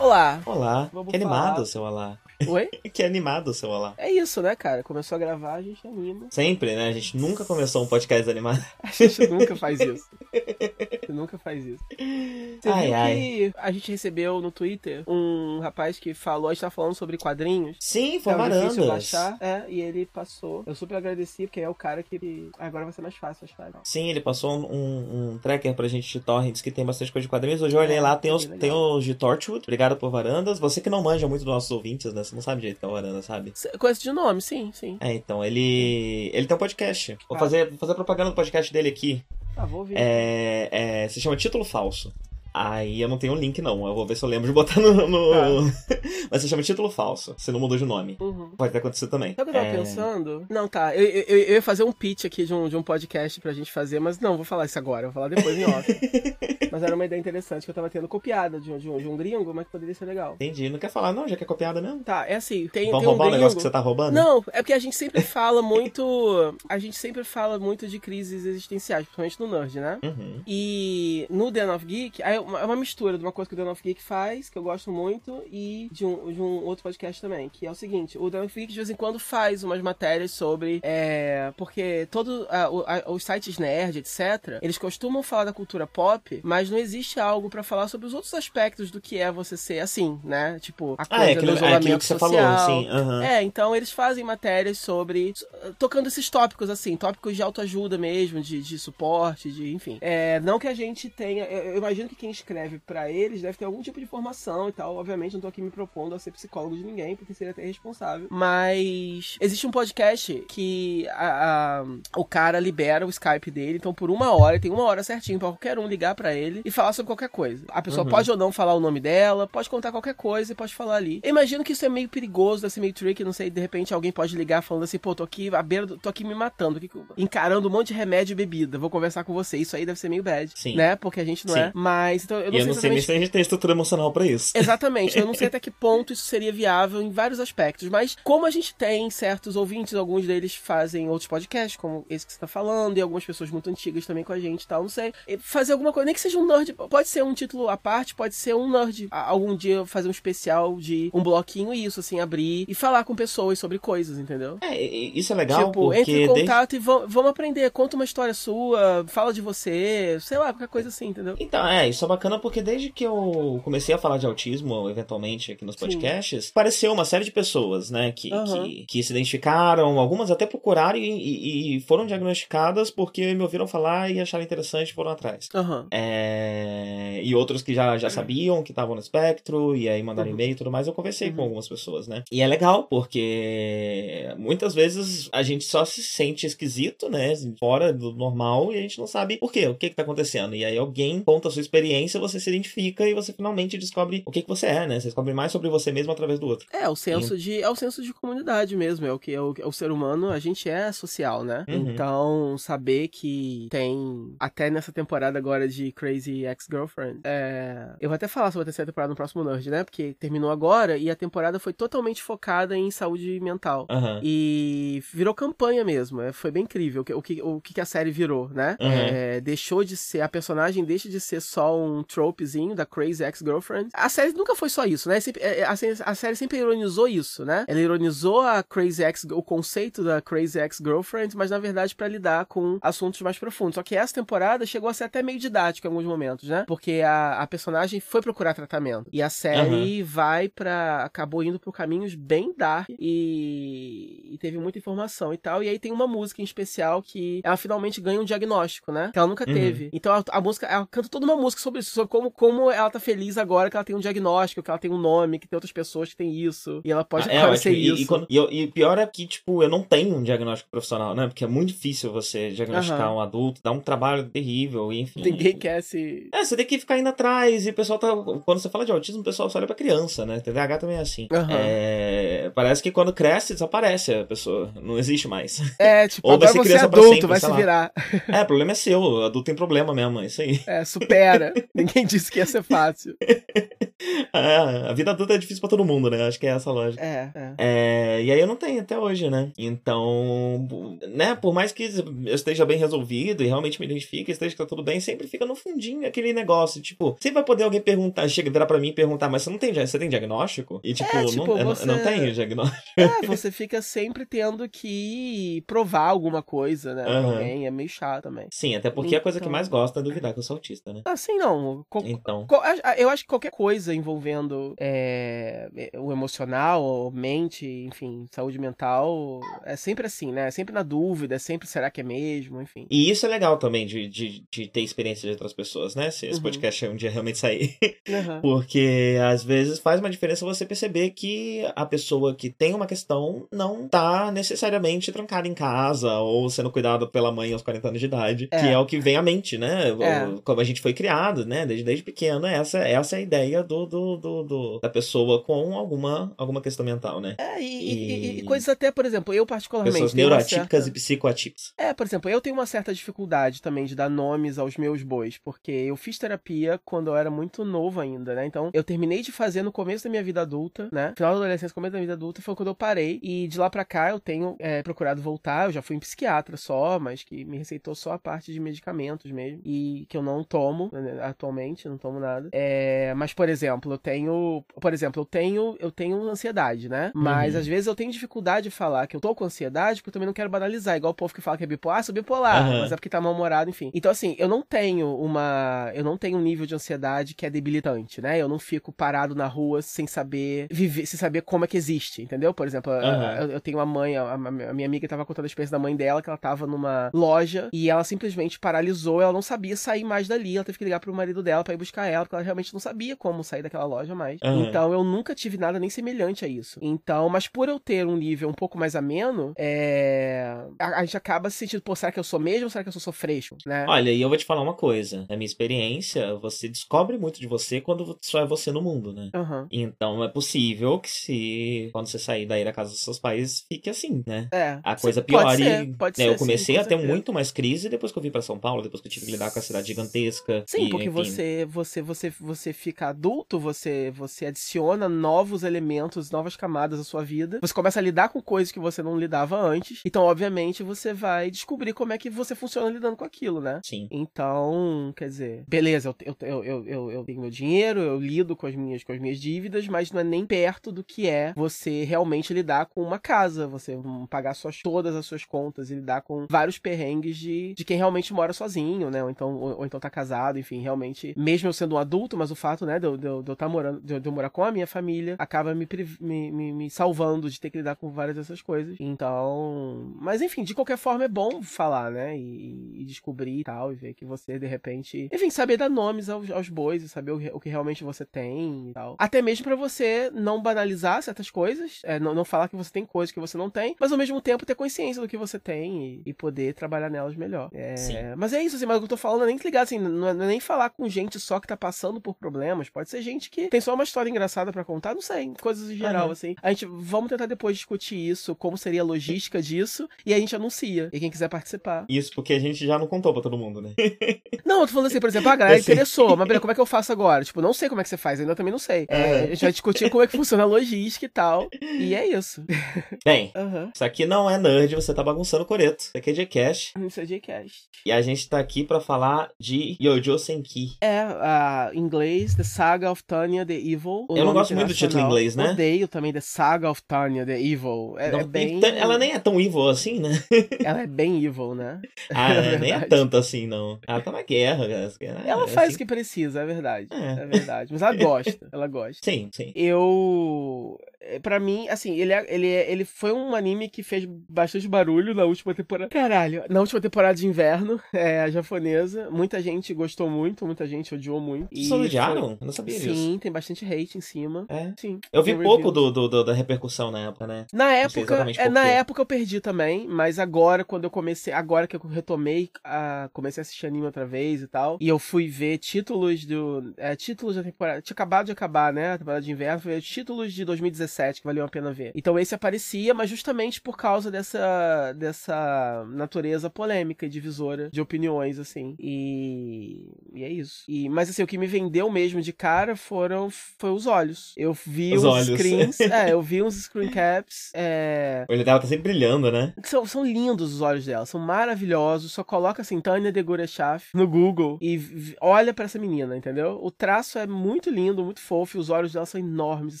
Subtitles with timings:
[0.00, 0.40] Olá.
[0.46, 0.88] Olá.
[0.94, 1.66] Vamos que animado falar.
[1.66, 2.18] seu Olá.
[2.48, 2.70] Oi?
[2.90, 3.92] Que animado o seu Olá.
[3.98, 4.82] É isso, né, cara?
[4.82, 6.26] Começou a gravar, a gente anima.
[6.30, 6.88] Sempre, né?
[6.88, 8.64] A gente nunca começou um podcast animado.
[8.82, 10.08] A gente nunca faz isso.
[11.14, 11.84] Nunca faz isso.
[11.90, 13.14] Você Ai, viu ai.
[13.14, 17.16] que a gente recebeu no Twitter um rapaz que falou, a gente tá falando sobre
[17.18, 17.76] quadrinhos.
[17.80, 20.62] Sim, foi Tava difícil baixar, é, e ele passou.
[20.66, 23.70] Eu super agradeci, porque é o cara que agora vai ser mais fácil achar.
[23.84, 27.24] Sim, ele passou um, um, um tracker pra gente de torrents que tem bastante coisa
[27.24, 27.62] de quadrinhos.
[27.62, 28.58] Hoje eu olhei É, lá, tem os, legal.
[28.58, 29.62] tem os de Torchwood.
[29.64, 30.58] Obrigado por Varandas.
[30.58, 32.24] Você que não manja muito dos nossos ouvintes, né?
[32.24, 33.52] Você não sabe direito que é o Varanda, sabe?
[33.78, 34.96] Conhece de nome, sim, sim.
[35.00, 36.30] É, então, ele.
[36.32, 37.16] Ele tem um podcast.
[37.28, 37.40] Vou Ah.
[37.40, 39.22] fazer, vou fazer propaganda do podcast dele aqui.
[39.56, 39.94] Ah, vou ouvir.
[39.96, 40.68] É,
[41.04, 42.12] é, se chama Título Falso.
[42.52, 43.86] Aí eu não tenho o link, não.
[43.86, 45.06] Eu vou ver se eu lembro de botar no.
[45.08, 45.72] no- Ah.
[46.30, 47.34] Mas se chama Título Falso.
[47.36, 48.16] Você não mudou de nome.
[48.20, 48.50] Uhum.
[48.56, 49.34] Pode acontecer também.
[49.34, 50.46] Sabe o que eu tava É, pensando?
[50.48, 50.94] Não, tá.
[50.94, 53.70] Eu, eu, eu ia fazer um pitch aqui de um, de um podcast pra gente
[53.70, 55.06] fazer, mas não, vou falar isso agora.
[55.08, 56.00] Vou falar depois em off.
[56.70, 59.08] mas era uma ideia interessante que eu tava tendo copiada de um, de um, de
[59.08, 60.34] um gringo, mas que poderia ser legal.
[60.34, 60.68] Entendi.
[60.68, 61.26] Não quer falar, não?
[61.28, 62.00] Já que é copiada mesmo?
[62.04, 64.14] Tá, é assim, tem, Vamos tem um roubar o negócio que você tá roubando?
[64.14, 66.54] Não, é porque a gente sempre fala muito.
[66.68, 69.98] A gente sempre fala muito de crises existenciais, principalmente no Nerd, né?
[70.02, 70.40] Uhum.
[70.46, 73.56] E no Den of Geek, aí uma, é uma mistura de uma coisa que o
[73.56, 77.20] Den of Geek faz, que eu gosto muito, e de um, de um outro podcast
[77.20, 79.80] também, que é o seguinte: o Den of Geek de vez em quando faz umas
[79.82, 80.80] matérias sobre.
[80.82, 85.86] É, porque todo a- o- a- os sites nerd, etc., eles costumam falar da cultura
[85.86, 89.56] pop, mas não existe algo pra falar sobre os outros aspectos do que é você
[89.56, 90.58] ser assim, né?
[90.60, 92.58] Tipo, a coisa Ah, é do aquilo, é isolamento aquilo que você social.
[92.58, 92.88] falou, sim.
[92.88, 93.22] aham.
[93.24, 95.32] É, então eles fazem matérias sobre.
[95.78, 99.72] tocando esses tópicos, assim, tópicos de autoajuda mesmo, de, de suporte, de.
[99.72, 99.98] enfim.
[100.00, 101.44] É, não que a gente tenha.
[101.44, 104.72] Eu eu imagino que quem escreve pra eles deve ter algum tipo de formação e
[104.72, 104.96] tal.
[104.96, 108.26] Obviamente, não tô aqui me propondo a ser psicólogo de ninguém, porque seria até irresponsável.
[108.30, 109.36] Mas.
[109.40, 111.84] Existe um podcast que a- a-
[112.16, 115.48] o cara libera o Skype dele, então por uma hora, tem uma hora certinho pra
[115.48, 117.64] qualquer um ligar pra ele e falar sobre qualquer coisa.
[117.68, 118.10] A pessoa Uhum.
[118.10, 121.20] pode ou não falar o nome dela, pode contar qualquer coisa e pode falar ali.
[121.22, 123.92] Eu imagino que isso é meio perigoso, deve ser meio tricky, não sei, de repente
[123.94, 126.78] alguém pode ligar falando assim, pô, tô aqui à beira, do, tô aqui me matando,
[126.78, 129.56] aqui, encarando um monte de remédio e bebida, vou conversar com você.
[129.58, 130.76] Isso aí deve ser meio bad, Sim.
[130.76, 130.96] né?
[130.96, 131.60] Porque a gente não Sim.
[131.60, 131.72] é.
[131.74, 133.72] Mas, então, eu não e eu sei não sei nem se a gente tem estrutura
[133.72, 134.52] emocional pra isso.
[134.56, 138.46] Exatamente, eu não sei até que ponto isso seria viável em vários aspectos, mas como
[138.46, 142.46] a gente tem certos ouvintes, alguns deles fazem outros podcasts, como esse que você tá
[142.46, 145.36] falando, e algumas pessoas muito antigas também com a gente e tal, não sei, e
[145.38, 148.34] fazer alguma coisa, nem que seja um nerd, pode ser um título à parte, pode
[148.34, 152.64] ser um nerd, algum dia fazer um especial de um bloquinho e isso, assim, abrir
[152.68, 154.58] e falar com pessoas sobre coisas, entendeu?
[154.60, 156.00] É, e- isso é legal tipo, porque.
[156.00, 160.18] entre em desde- contato e vam- vamos aprender, conta uma história sua, fala de você,
[160.20, 161.34] sei lá, qualquer coisa assim, entendeu?
[161.38, 165.52] Então, é, isso é bacana porque desde que eu comecei a falar de autismo, eventualmente,
[165.52, 165.80] aqui nos Sim.
[165.86, 168.64] podcasts, apareceu uma série de pessoas, né, que, Aham.
[168.64, 173.66] que, que se identificaram, algumas até procuraram e, e- e foram diagnosticadas porque me ouviram
[173.66, 175.48] falar e acharam interessante e foram atrás.
[175.54, 175.86] Aham.
[175.90, 180.34] É, E outros que já, já sabiam que estavam no espectro, e aí mandaram Uhum.
[180.34, 181.36] e-mail e tudo mais, eu conversei Uhum.
[181.36, 182.22] com algumas pessoas, né?
[182.32, 187.32] E é legal, porque muitas vezes a gente só se sente esquisito, né?
[187.58, 190.54] Fora do normal, e a gente não sabe por quê, o que que tá acontecendo.
[190.54, 194.30] E aí alguém conta a sua experiência, você se identifica e você finalmente descobre o
[194.30, 195.00] que que você é, né?
[195.00, 196.66] Você descobre mais sobre você mesmo através do outro.
[196.72, 197.60] É, o senso de.
[197.60, 199.06] É o senso de comunidade mesmo.
[199.06, 201.64] É o que é o, é o ser humano, a gente é social, né?
[201.68, 201.90] Uhum.
[201.90, 204.34] Então, saber que tem.
[204.38, 207.20] Até nessa temporada agora de Crazy Ex-Girlfriend.
[207.24, 209.84] É, eu vou até falar sobre a terceira temporada no próximo Nerd, né?
[209.84, 213.86] Porque terminou agora e a temporada foi totalmente focada em saúde mental.
[213.90, 214.20] Aham.
[214.22, 216.20] E virou campanha mesmo.
[216.20, 218.76] é, Foi bem incrível o que, o que, o que a série virou, né?
[218.80, 218.90] Uhum.
[218.90, 220.20] É, deixou de ser.
[220.20, 223.90] A personagem deixa de ser só um tropezinho da Crazy Ex-Girlfriend.
[223.94, 225.20] A série nunca foi só isso, né?
[225.20, 227.64] Sempre- é, a, série- a série sempre ironizou isso, né?
[227.68, 232.46] Ela ironizou a Crazy Ex, o conceito da Crazy Ex-Girlfriend, mas na verdade pra lidar
[232.46, 233.74] com assuntos mais profundos.
[233.74, 236.64] Só que essa temporada chegou a ser até meio didática em alguns momentos, né?
[236.66, 239.08] Porque a, a personagem foi procurar tratamento.
[239.12, 241.04] E a série vai pra.
[241.04, 245.62] acabou indo por caminhos bem dark e, e teve muita informação e tal.
[245.62, 249.10] E aí tem uma música em especial que ela finalmente ganha um diagnóstico, né?
[249.12, 249.54] Que ela nunca Uhum.
[249.54, 249.90] teve.
[249.92, 252.88] Então a, a música, ela canta toda uma música sobre isso, sobre como, como ela
[252.90, 255.56] tá feliz agora que ela tem um diagnóstico, que ela tem um nome, que tem
[255.56, 256.80] outras pessoas que têm isso.
[256.84, 257.82] E ela pode Ah, é reconhecer ótimo.
[257.84, 258.02] E- isso.
[258.02, 261.14] E, quando- e eu- e pior é que, tipo, eu não tenho um diagnóstico profissional,
[261.14, 261.26] né?
[261.26, 265.22] Porque é muito difícil você diagnosticar um adulto, dá um trabalho terrível, e enfim.
[265.22, 266.28] Ninguém quer se.
[266.32, 268.08] É, você tem que ficar indo atrás, e o pessoal tá.
[268.44, 270.40] Quando você fala de autismo, o pessoal só olha pra criança, né?
[270.40, 271.26] TDAH também é assim.
[271.50, 274.72] É, Parece que quando cresce, desaparece a pessoa.
[274.82, 275.60] Não existe mais.
[275.78, 277.56] É, tipo, Ou vai ser você é criança pra adulto, sempre, vai se lá.
[277.56, 277.92] virar.
[278.28, 279.00] é, o problema é seu.
[279.00, 280.60] O adulto tem problema mesmo, é isso aí.
[280.66, 281.52] É, supera.
[281.74, 283.16] Ninguém disse que ia ser fácil.
[284.32, 284.56] É,
[284.88, 286.26] a vida adulta é difícil pra todo mundo, né?
[286.26, 287.04] Acho que é essa a lógica.
[287.04, 287.54] É, é.
[287.58, 289.52] É, e aí eu não tenho até hoje, né?
[289.58, 290.66] Então,
[291.08, 291.82] né, por mais que
[292.26, 295.54] eu esteja bem resolvido e realmente me identifique, esteja tá tudo bem, sempre fica no
[295.54, 299.28] fundinho aquele negócio, tipo, sempre vai poder alguém perguntar, chega, virar pra mim e perguntar,
[299.28, 300.80] mas você não tem, você tem diagnóstico?
[300.82, 302.80] E tipo, É, tipo, não, você- não tenho diagnóstico.
[302.96, 307.02] É, você fica sempre tendo que provar alguma coisa, né?
[307.02, 307.32] Pra Aham.
[307.34, 307.66] alguém.
[307.66, 308.46] É meio chato também.
[308.50, 309.52] Sim, até porque a coisa que Então.
[309.52, 311.02] mais gosta é duvidar que eu sou autista, né?
[311.04, 311.59] Assim, não.
[312.04, 312.46] Então.
[312.82, 315.68] a- Eu acho que qualquer coisa envolvendo é,
[315.98, 320.48] o emocional, mente, enfim, saúde mental, é sempre assim, né?
[320.48, 322.86] É sempre na dúvida, é sempre será que é mesmo, enfim.
[322.90, 326.10] E isso é legal também de, de, de ter experiência de outras pessoas, né?
[326.10, 326.42] Se esse Uhum.
[326.42, 327.76] podcast um dia realmente sair.
[328.08, 328.40] Aham.
[328.42, 333.46] Porque às vezes faz uma diferença você perceber que a pessoa que tem uma questão
[333.52, 338.06] não tá necessariamente trancada em casa ou sendo cuidada pela mãe aos 40 anos de
[338.06, 338.60] idade, É.
[338.60, 339.90] que é o que vem à mente, né?
[339.90, 340.40] É.
[340.44, 341.64] Como a gente foi criado, né?
[341.66, 345.74] Desde, desde pequeno, essa, essa é a ideia do, do, do, do- da pessoa com
[345.74, 347.36] alguma, alguma questão mental, né?
[347.38, 349.94] É, e, e- e- coisas até, por exemplo, eu particularmente.
[349.94, 351.72] Pessoas neuroatípicas certa- e psicoatípicas.
[351.76, 355.38] É, por exemplo, eu tenho uma certa dificuldade também de dar nomes aos meus bois,
[355.38, 358.46] porque eu fiz terapia quando eu era muito novo ainda, né?
[358.46, 361.12] Então, eu terminei de fazer no começo da minha vida adulta, né?
[361.16, 363.18] Final da adolescência, começo da vida adulta, foi quando eu parei.
[363.22, 365.66] E de lá pra cá eu tenho é, procurado voltar.
[365.66, 369.30] Eu já fui em psiquiatra só, mas que me receitou só a parte de medicamentos
[369.30, 369.60] mesmo.
[369.64, 372.48] E que eu não tomo né, atualmente, não tomo nada.
[372.52, 374.64] É, mas, por exemplo, eu tenho.
[374.80, 377.10] Por exemplo, eu tenho, eu tenho ansiedade, né?
[377.14, 377.60] Mas Uhum.
[377.60, 380.26] às vezes eu tenho dificuldade de falar que eu tô com ansiedade, porque eu também
[380.26, 380.96] não quero banalizar.
[380.96, 382.78] Igual o povo que fala que é bipolar, ah, sou bipolar, Aham.
[382.80, 383.90] mas é porque tá mal-humorado, enfim.
[383.94, 385.90] Então, assim, eu não tenho uma.
[385.94, 388.38] Eu não tenho um nível de ansiedade que é debilitante, né?
[388.38, 392.22] Eu não fico parado na rua sem saber viver, sem saber como é que existe,
[392.22, 392.52] entendeu?
[392.54, 393.32] Por exemplo, Aham.
[393.42, 395.94] eu, eu tenho uma mãe, a, a minha amiga tava contando a experiência da mãe
[395.96, 400.28] dela, que ela tava numa loja e ela simplesmente paralisou, ela não sabia sair mais
[400.28, 402.72] dali, ela teve que ligar pro marido dela pra ir buscar ela, porque ela realmente
[402.72, 404.40] não sabia como sair daquela loja mais.
[404.42, 404.68] Aham.
[404.68, 406.78] Então eu nunca tive nada nem semelhante a isso.
[406.82, 410.56] Então, mas por eu ter um nível um pouco mais ameno, é...
[410.78, 412.88] a, a gente acaba se sentindo, pô, será que eu sou mesmo ou será que
[412.88, 413.84] eu sou, sou fresco, né?
[413.88, 415.26] Olha, e eu vou te falar uma coisa.
[415.28, 419.30] Na minha experiência, você descobre muito de você quando só é você no mundo, né?
[419.34, 419.66] Aham.
[419.70, 423.90] Então é possível que se quando você sair daí da casa dos seus pais, fique
[423.90, 424.48] assim, né?
[424.52, 424.78] É.
[424.82, 427.50] A coisa pior pode ser, pode né, ser, eu comecei sim, a ter muito mais
[427.50, 429.58] crise depois que eu vim pra São Paulo, depois que eu tive que lidar com
[429.58, 430.64] a cidade gigantesca.
[430.66, 431.30] Sim, e, porque enfim.
[431.30, 437.24] você, você, você, você fica adulto, você, você adiciona novos elementos, novas camadas à sua
[437.24, 437.58] vida.
[437.60, 440.00] Você começa a lidar com coisas que você não lidava antes.
[440.04, 443.80] Então, obviamente, você vai descobrir como é que você funciona lidando com aquilo, né?
[443.84, 444.08] Sim.
[444.10, 448.66] Então, quer dizer, beleza, eu, eu, eu, eu, eu, tenho meu dinheiro, eu lido com
[448.66, 452.04] as, minhas, com as minhas dívidas, mas não é nem perto do que é você
[452.04, 453.98] realmente lidar com uma casa, você
[454.28, 458.32] pagar suas, todas as suas contas e lidar com vários perrengues de, de quem realmente
[458.32, 459.22] mora sozinho, né?
[459.22, 460.99] Ou então, ou, ou então tá casado, enfim, realmente,
[461.36, 463.56] mesmo eu sendo um adulto, mas o fato, né, de eu, de eu, de eu
[463.56, 465.86] tá morando, de eu, de eu morar com a minha família, acaba me,
[466.20, 468.96] me, me, me salvando de ter que lidar com várias dessas coisas.
[468.98, 472.36] Então, mas enfim, de qualquer forma é bom falar, né?
[472.36, 476.28] E, e descobrir e tal, e ver que você, de repente, enfim, saber dar nomes
[476.28, 479.16] aos, aos bois e saber o, o que realmente você tem e tal.
[479.18, 483.04] Até mesmo pra você não banalizar certas coisas, é, não, não falar que você tem
[483.04, 486.22] coisas que você não tem, mas ao mesmo tempo ter consciência do que você tem
[486.24, 487.70] e, e poder trabalhar nelas melhor.
[487.72, 488.14] É, Sim.
[488.36, 490.00] mas é isso, assim, mas o que eu tô falando é nem ligar, assim, é,
[490.00, 493.50] não é nem falar com gente só que tá passando por problemas, pode ser gente
[493.50, 496.32] que tem só uma história engraçada pra contar, não sei, coisas em geral, Aham.
[496.32, 496.54] assim.
[496.62, 500.54] A gente, vamos tentar depois discutir isso, como seria a logística disso, e a gente
[500.54, 502.04] anuncia, e quem quiser participar.
[502.08, 503.90] Isso porque a gente já não contou pra todo mundo, né?
[504.64, 506.80] Não, eu tô falando assim, por exemplo, a galera interessou, mas beleza, como é que
[506.80, 507.44] eu faço agora?
[507.44, 509.06] Tipo, não sei como é que você faz, ainda também não sei.
[509.08, 511.68] É, a gente vai discutir como é que funciona a logística e tal,
[511.98, 512.64] e é isso.
[513.24, 513.90] Bem, Aham.
[513.94, 516.04] isso aqui não é nerd, você tá bagunçando o coreto.
[516.04, 516.92] Isso aqui é Jcast.
[517.06, 517.88] Isso é Jcast.
[518.06, 520.79] E a gente tá aqui pra falar de Yojo Senki.
[521.00, 524.26] É, a, em inglês, The Saga of Tanya the Evil.
[524.30, 525.70] Eu não gosto muito do título em inglês, né?
[525.72, 528.14] Odeio também The Saga of Tanya the Evil.
[528.18, 528.80] É, Não- é bem.
[528.84, 530.30] Ela nem é tão evil assim, né?
[530.84, 532.00] Ela é bem evil, né?
[532.32, 533.98] Ah, É nem é tanto assim, não.
[534.06, 534.86] Ela tá na guerra.
[535.18, 535.40] cara.
[535.46, 535.94] Ela É faz assim.
[535.96, 537.08] o que precisa, é verdade.
[537.10, 537.42] É.
[537.42, 537.92] É verdade.
[537.92, 539.18] Mas ela gosta, ela gosta.
[539.22, 539.72] Sim, sim.
[539.74, 540.98] Eu.
[541.20, 544.86] é, Pra mim, assim, ele, é- ele, é- ele foi um anime que fez bastante
[544.88, 546.08] barulho na última temporada.
[546.10, 549.30] Caralho, na última temporada de inverno, é a japonesa.
[549.30, 551.68] Muita gente gostou muito, muita gente odiou muito.
[551.74, 552.56] Vocês só foi- odiaram?
[552.60, 553.14] Eu não sabia disso.
[553.14, 554.66] Sim, tem bastante hate em cima.
[554.68, 554.92] É.
[554.96, 555.20] Sim.
[555.32, 557.66] Eu vi pouco do, do- do- da repercussão na época, né?
[557.72, 561.96] Na época, é, na época eu perdi também, mas agora quando eu comecei, agora que
[561.96, 565.78] eu retomei, a, comecei a assistir anime outra vez e tal, e eu fui ver
[565.78, 569.80] títulos do, é, títulos da temporada, tinha acabado de acabar, né, a temporada de inverno,
[569.80, 572.12] foi títulos de 2017 que valiam a pena ver.
[572.14, 578.58] Então esse aparecia, mas justamente por causa dessa dessa natureza polêmica e divisora de opiniões
[578.58, 578.94] assim.
[578.98, 580.84] E, e é isso.
[580.88, 584.52] E mas assim, o que me vendeu mesmo de cara foram foi os olhos.
[584.56, 585.48] Eu vi Os uns olhos.
[585.58, 589.72] screens, é, eu vi uns screen caps, é, O olho dela tá sempre brilhando, né?
[589.84, 592.32] são, são lindos os olhos dela, são maravilhosos.
[592.32, 595.00] Só coloca assim, Tânia de Gurechaf no Google e
[595.40, 596.78] olha pra essa menina, entendeu?
[596.82, 598.76] O traço é muito lindo, muito fofo.
[598.76, 600.00] E os olhos dela são enormes,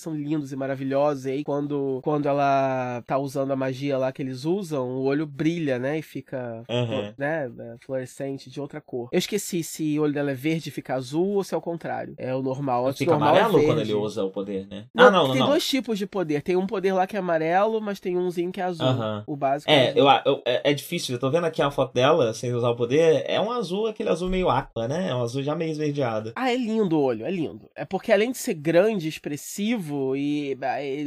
[0.00, 1.26] são lindos e maravilhosos.
[1.26, 5.26] E aí, quando, quando ela tá usando a magia lá que eles usam, o olho
[5.26, 5.98] brilha, né?
[5.98, 7.14] E fica, Aham.
[7.18, 7.46] né?
[7.58, 9.08] é, Fluorescente de outra cor.
[9.12, 12.14] Eu esqueci se o olho dela é verde fica azul ou se é o contrário.
[12.18, 12.86] É o normal.
[12.86, 13.92] Antes Fica normal é amarelo quando verde.
[13.92, 14.86] ele usa o poder, né?
[14.94, 15.48] Não, ah, não, não, tem não.
[15.48, 16.42] dois tipos de poder.
[16.42, 18.86] Tem um poder lá que é amarelo, mas tem umzinho que é azul.
[18.86, 19.24] Aham.
[19.26, 20.00] O básico É, azul.
[20.02, 21.14] eu, eu- é, é difícil.
[21.14, 23.24] Eu tô vendo aqui a foto dela sem usar o poder.
[23.26, 25.08] É um azul, aquele azul meio aqua, né?
[25.10, 26.32] É um azul já meio esverdeado.
[26.34, 27.68] Ah, é lindo o olho, é lindo.
[27.74, 30.56] É porque além de ser grande, expressivo e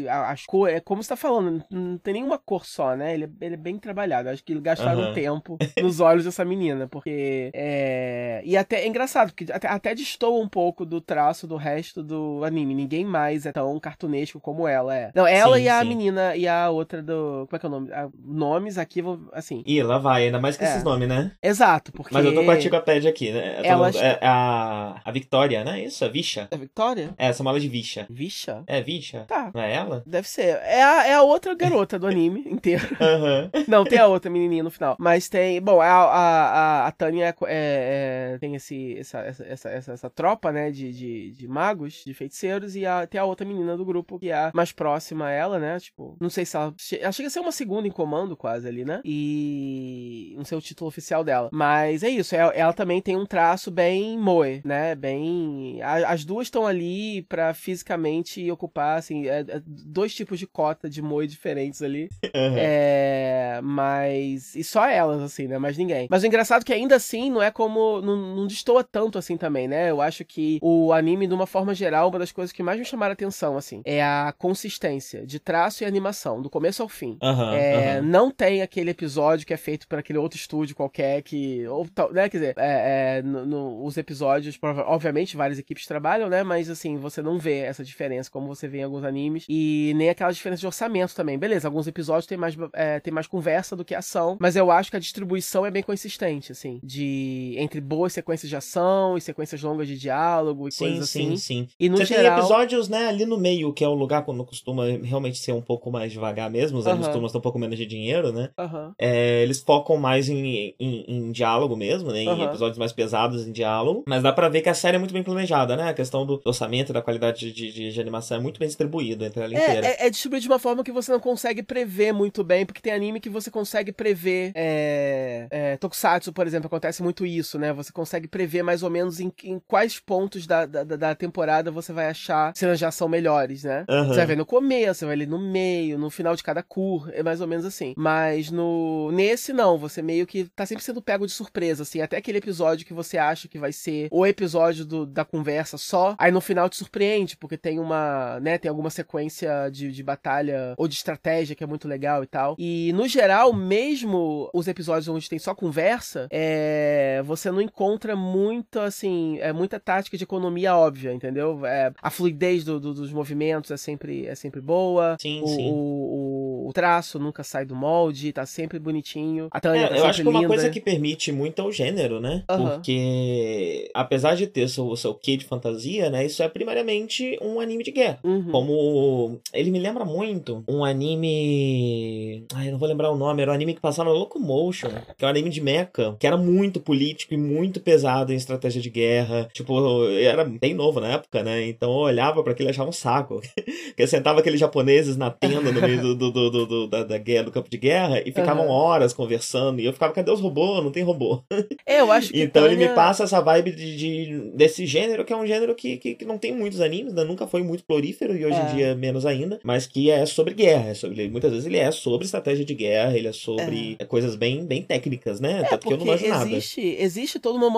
[0.09, 3.13] ah, as cores, é como você tá falando, não tem nenhuma cor só, né?
[3.13, 4.29] Ele, é- ele é bem trabalhado.
[4.29, 5.13] Acho que gastaram Aham.
[5.13, 8.41] tempo nos olhos dessa menina, porque é...
[8.45, 12.41] E até é engraçado, porque até, até destoa um pouco do traço do resto do
[12.43, 12.73] anime.
[12.73, 15.11] Ninguém mais é tão cartunesco como ela é.
[15.15, 15.87] Não, ela Sim, e a sim.
[15.87, 17.45] menina e a outra do...
[17.49, 17.89] Como é que é o nome?
[17.93, 19.63] Ah, nomes aqui, vão assim...
[19.65, 20.67] Ih, lá vai, ainda mais que É.
[20.67, 21.31] esses nomes, né?
[21.41, 22.13] Exato, porque...
[22.13, 23.59] Mas eu tô com a Ticapad aqui, né?
[23.63, 25.83] Elas- falando- é a, a Victoria, né?
[25.83, 26.47] Isso, a Visha.
[26.51, 27.13] É Victoria?
[27.17, 28.05] É, essa mala de Visha.
[28.09, 28.63] Vixa?
[28.67, 29.25] É, Visha?
[29.27, 29.51] Tá.
[29.53, 30.03] Não é ela?
[30.05, 30.57] Deve ser.
[30.63, 32.87] É a, é a outra garota do anime inteiro.
[32.99, 33.49] Aham.
[33.67, 34.95] Não, tem a outra menininha no final.
[34.99, 35.61] Mas tem.
[35.61, 39.91] Bom, a, a, a, a Tânia é, é- é- tem esse, essa, essa, essa, essa,
[39.93, 40.71] essa tropa, né?
[40.71, 42.75] De, de, de magos, de feiticeiros.
[42.75, 45.59] E a, tem a outra menina do grupo que é a mais próxima a ela,
[45.59, 45.79] né?
[45.79, 46.73] Tipo, não sei se ela.
[46.77, 49.01] che- Ela chega a ser uma segunda em comando, quase ali, né?
[49.03, 50.33] E.
[50.37, 51.49] Não sei o título oficial dela.
[51.51, 52.35] Mas é isso.
[52.35, 54.95] Ela, ela também tem um traço bem moe, né?
[54.95, 55.81] Bem.
[55.81, 60.89] a- as duas estão ali pra fisicamente ocupar, assim, é- é dois tipos de cota
[60.89, 62.09] de moe diferentes ali.
[62.33, 62.55] Aham.
[62.57, 64.55] É, mas.
[64.55, 65.57] E só elas, assim, né?
[65.57, 66.07] Mais ninguém.
[66.09, 68.01] Mas o engraçado é que ainda assim não é como.
[68.01, 69.89] Não, não destoa tanto assim também, né?
[69.89, 72.85] Eu acho que o anime, de uma forma geral, uma das coisas que mais me
[72.85, 77.17] chamaram a atenção, assim, é a consistência de traço e animação, do começo ao fim.
[77.21, 77.53] Aham.
[77.55, 78.01] É, aham.
[78.03, 81.65] Não tem aquele episódio que é feito por aquele outro estúdio qualquer que.
[81.67, 86.43] Ou, né, quer dizer, é, é, no- no- os episódios, obviamente, várias equipes trabalham, né?
[86.43, 89.45] Mas assim, você não vê essa diferença como você vê em alguns animes.
[89.49, 91.37] E nem aquela diferença de orçamento também.
[91.37, 94.37] Beleza, alguns episódios tem mais, é, tem mais conversa do que ação.
[94.39, 96.79] Mas eu acho que a distribuição é bem consistente, assim.
[96.83, 97.55] De.
[97.57, 101.37] Entre boas sequências de ação e sequências longas de diálogo e Sim, coisas sim, assim.
[101.37, 101.67] sim.
[101.79, 102.23] E no Você geral.
[102.23, 105.61] tem episódios, né, ali no meio, que é o lugar quando costuma realmente ser um
[105.61, 107.11] pouco mais devagar mesmo, os animes Aham.
[107.13, 108.49] costumam ter um pouco menos de dinheiro, né?
[108.57, 108.93] Aham.
[108.99, 112.21] É, eles focam mais em, em, em diálogo mesmo, né?
[112.21, 112.43] Em Aham.
[112.45, 114.03] episódios mais pesados em diálogo.
[114.07, 115.89] Mas dá pra ver que a série é muito bem planejada, né?
[115.89, 119.25] A questão do orçamento e da qualidade de, de, de animação é muito bem distribuída
[119.25, 119.87] entre ela inteira.
[119.87, 122.81] É, é, é distribuído de uma forma que você não consegue prever muito bem, porque
[122.81, 124.51] tem anime que você consegue prever.
[124.55, 127.73] É, é, Tokusatsu, por exemplo, acontece muito isso, né?
[127.73, 131.91] Você consegue prever mais ou menos em, em quais pontos da, da, da temporada você
[131.93, 133.85] vai achar cenas de ação melhores, né?
[133.89, 134.07] Aham.
[134.09, 137.09] Você vai ver no começo, você vai ler no meio, no final de cada cur,
[137.13, 137.93] é mais ou menos assim.
[137.97, 142.17] Mas no nesse não, você meio que tá sempre sendo pego de surpresa, assim, até
[142.17, 146.31] aquele episódio que você acha que vai ser o episódio do- da conversa só, aí
[146.31, 150.87] no final te surpreende, porque tem uma, né, tem alguma sequência de, de batalha ou
[150.87, 152.55] de estratégia que é muito legal e tal.
[152.57, 158.72] E no geral, mesmo os episódios onde tem só conversa, é, você não encontra muito,
[158.81, 161.65] assim, é muita tática de economia óbvia, entendeu?
[161.65, 165.17] É, a fluidez do- do- dos movimentos é sempre, é sempre boa.
[165.21, 165.69] Sim, o, sim.
[165.71, 169.47] O, o- o traço nunca sai do molde, tá sempre bonitinho.
[169.51, 170.47] A Tânia É, tá eu acho que uma linda.
[170.47, 172.43] coisa que permite muito é o gênero, né?
[172.47, 176.25] Porque, apesar de ter seu, seu quê de fantasia, né?
[176.25, 178.19] Isso é primariamente um anime de guerra.
[178.23, 178.51] Uhum.
[178.51, 179.39] Como.
[179.53, 182.45] Ele me lembra muito um anime.
[182.53, 183.41] Ai, eu não vou lembrar o nome.
[183.41, 184.89] Era um anime que passava no Locomotion.
[185.17, 186.15] Que é um anime de mecha.
[186.19, 189.49] Que era muito político e muito pesado em estratégia de guerra.
[189.53, 191.67] Tipo, eu era bem novo na época, né?
[191.67, 193.41] Então eu olhava pra aquilo e achava um saco.
[193.87, 197.17] Porque sentava aqueles japoneses na tenda no meio do, do, do, do- do- da, da
[197.17, 198.21] guerra, do campo de guerra.
[198.21, 198.71] E ficavam Aham.
[198.73, 199.79] horas conversando.
[199.79, 200.83] E eu ficava, cadê os robôs?
[200.83, 201.43] Não tem robô.
[201.85, 205.23] É, eu acho que Então ele Tânia- me passa essa vibe de, de- desse gênero,
[205.25, 207.23] que é um gênero que, que, que não tem muitos animes, né?
[207.23, 208.63] nunca foi muito prolífero e hoje É.
[208.63, 210.89] em dia menos ainda, mas que é sobre guerra.
[210.89, 214.65] É sobre, muitas vezes ele é sobre estratégia de guerra, ele é sobre coisas bem,
[214.65, 215.61] bem técnicas, né?
[215.61, 216.51] É, Tanto que eu não porque manjo nada.
[216.51, 217.69] existe, existe toda uma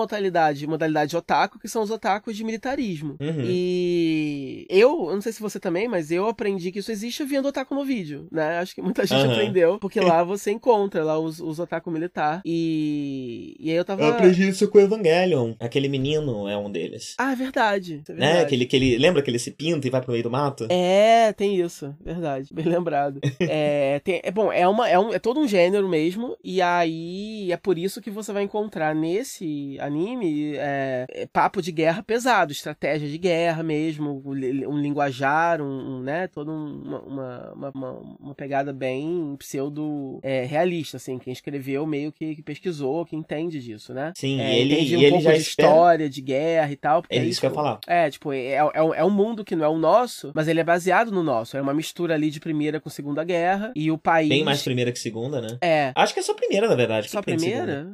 [0.66, 3.16] modalidade, modalidade otaku, que são os otakus de militarismo.
[3.20, 3.42] Uhum.
[3.44, 7.48] E eu, eu não sei se você também, mas eu aprendi que isso existe vendo
[7.48, 8.58] otaku no vídeo, né?
[8.58, 9.32] acho que muita gente Aham.
[9.32, 12.40] aprendeu, porque lá você encontra lá os, os otaku militar.
[12.44, 13.56] E.
[13.58, 14.02] E aí eu tava.
[14.02, 15.54] Eu aprendi isso com o Evangelion.
[15.58, 17.14] Aquele menino é um deles.
[17.18, 18.02] Ah, é verdade.
[18.08, 18.18] é Né?
[18.20, 18.44] verdade.
[18.44, 20.66] Aquele, que ele, lembra que ele se pinta e vai pro meio do mato?
[20.70, 23.20] É, tem isso, verdade, bem lembrado.
[23.40, 27.50] é, tem- é bom, é, uma, é, um, é todo um gênero mesmo, e aí
[27.52, 32.52] é por isso que você vai encontrar nesse anime é, é papo de guerra pesado,
[32.52, 35.66] estratégia de guerra mesmo, um li- linguajar, um,
[35.98, 41.32] um, né, toda um- uma, uma, uma, uma- pegada bem pseudo é, realista, assim, quem
[41.32, 44.12] escreveu meio que, que pesquisou, que entende disso, né?
[44.16, 45.68] Sim, É, ele, entende um ele pouco já de espera.
[45.68, 47.02] história, de guerra e tal.
[47.10, 47.80] É aí, isso que eu ia falar.
[47.86, 50.60] É, tipo, é, é, um- é um mundo que não é o nosso, mas ele
[50.60, 51.56] é baseado no nosso.
[51.56, 53.72] É uma mistura ali de primeira com segunda guerra.
[53.74, 54.28] E o país.
[54.28, 55.58] Bem mais primeira que segunda, né?
[55.62, 55.92] É.
[55.94, 57.08] Acho que é só primeira, na verdade.
[57.08, 57.86] Só primeira?